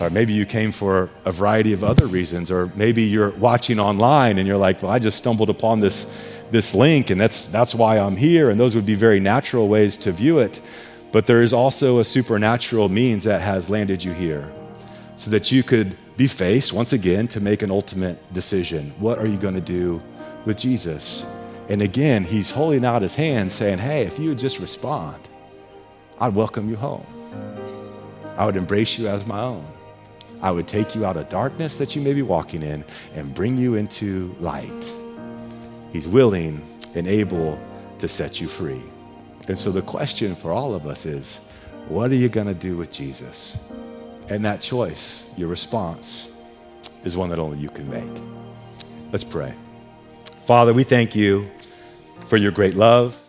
or 0.00 0.10
maybe 0.10 0.32
you 0.32 0.44
came 0.44 0.72
for 0.72 1.08
a 1.24 1.30
variety 1.30 1.72
of 1.72 1.84
other 1.84 2.06
reasons, 2.08 2.50
or 2.50 2.72
maybe 2.74 3.02
you're 3.02 3.30
watching 3.30 3.78
online 3.78 4.38
and 4.38 4.48
you're 4.48 4.56
like, 4.56 4.82
well, 4.82 4.90
I 4.90 4.98
just 4.98 5.18
stumbled 5.18 5.50
upon 5.50 5.78
this, 5.78 6.06
this 6.50 6.74
link 6.74 7.10
and 7.10 7.20
that's, 7.20 7.46
that's 7.46 7.76
why 7.76 7.98
I'm 7.98 8.16
here. 8.16 8.50
And 8.50 8.58
those 8.58 8.74
would 8.74 8.86
be 8.86 8.96
very 8.96 9.20
natural 9.20 9.68
ways 9.68 9.96
to 9.98 10.10
view 10.10 10.40
it. 10.40 10.60
But 11.12 11.26
there 11.26 11.42
is 11.42 11.52
also 11.52 12.00
a 12.00 12.04
supernatural 12.04 12.88
means 12.88 13.22
that 13.24 13.40
has 13.40 13.68
landed 13.68 14.02
you 14.02 14.12
here 14.12 14.50
so 15.14 15.30
that 15.30 15.52
you 15.52 15.62
could 15.62 15.96
be 16.16 16.26
faced 16.26 16.72
once 16.72 16.92
again 16.92 17.28
to 17.28 17.40
make 17.40 17.62
an 17.62 17.70
ultimate 17.70 18.32
decision. 18.32 18.92
What 18.98 19.18
are 19.18 19.26
you 19.26 19.38
going 19.38 19.54
to 19.54 19.60
do 19.60 20.02
with 20.44 20.58
Jesus? 20.58 21.24
And 21.68 21.82
again, 21.82 22.24
he's 22.24 22.50
holding 22.50 22.84
out 22.84 23.02
his 23.02 23.14
hand 23.14 23.52
saying, 23.52 23.78
Hey, 23.78 24.02
if 24.02 24.18
you 24.18 24.30
would 24.30 24.38
just 24.38 24.58
respond, 24.58 25.28
I'd 26.22 26.36
welcome 26.36 26.70
you 26.70 26.76
home. 26.76 27.04
I 28.36 28.46
would 28.46 28.54
embrace 28.54 28.96
you 28.96 29.08
as 29.08 29.26
my 29.26 29.40
own. 29.40 29.66
I 30.40 30.52
would 30.52 30.68
take 30.68 30.94
you 30.94 31.04
out 31.04 31.16
of 31.16 31.28
darkness 31.28 31.78
that 31.78 31.96
you 31.96 32.00
may 32.00 32.12
be 32.12 32.22
walking 32.22 32.62
in 32.62 32.84
and 33.16 33.34
bring 33.34 33.58
you 33.58 33.74
into 33.74 34.32
light. 34.38 34.94
He's 35.92 36.06
willing 36.06 36.64
and 36.94 37.08
able 37.08 37.58
to 37.98 38.06
set 38.06 38.40
you 38.40 38.46
free. 38.46 38.80
And 39.48 39.58
so 39.58 39.72
the 39.72 39.82
question 39.82 40.36
for 40.36 40.52
all 40.52 40.76
of 40.76 40.86
us 40.86 41.06
is 41.06 41.40
what 41.88 42.12
are 42.12 42.14
you 42.14 42.28
going 42.28 42.46
to 42.46 42.54
do 42.54 42.76
with 42.76 42.92
Jesus? 42.92 43.56
And 44.28 44.44
that 44.44 44.60
choice, 44.60 45.26
your 45.36 45.48
response, 45.48 46.28
is 47.02 47.16
one 47.16 47.30
that 47.30 47.40
only 47.40 47.58
you 47.58 47.68
can 47.68 47.90
make. 47.90 48.22
Let's 49.10 49.24
pray. 49.24 49.54
Father, 50.46 50.72
we 50.72 50.84
thank 50.84 51.16
you 51.16 51.50
for 52.28 52.36
your 52.36 52.52
great 52.52 52.74
love. 52.74 53.21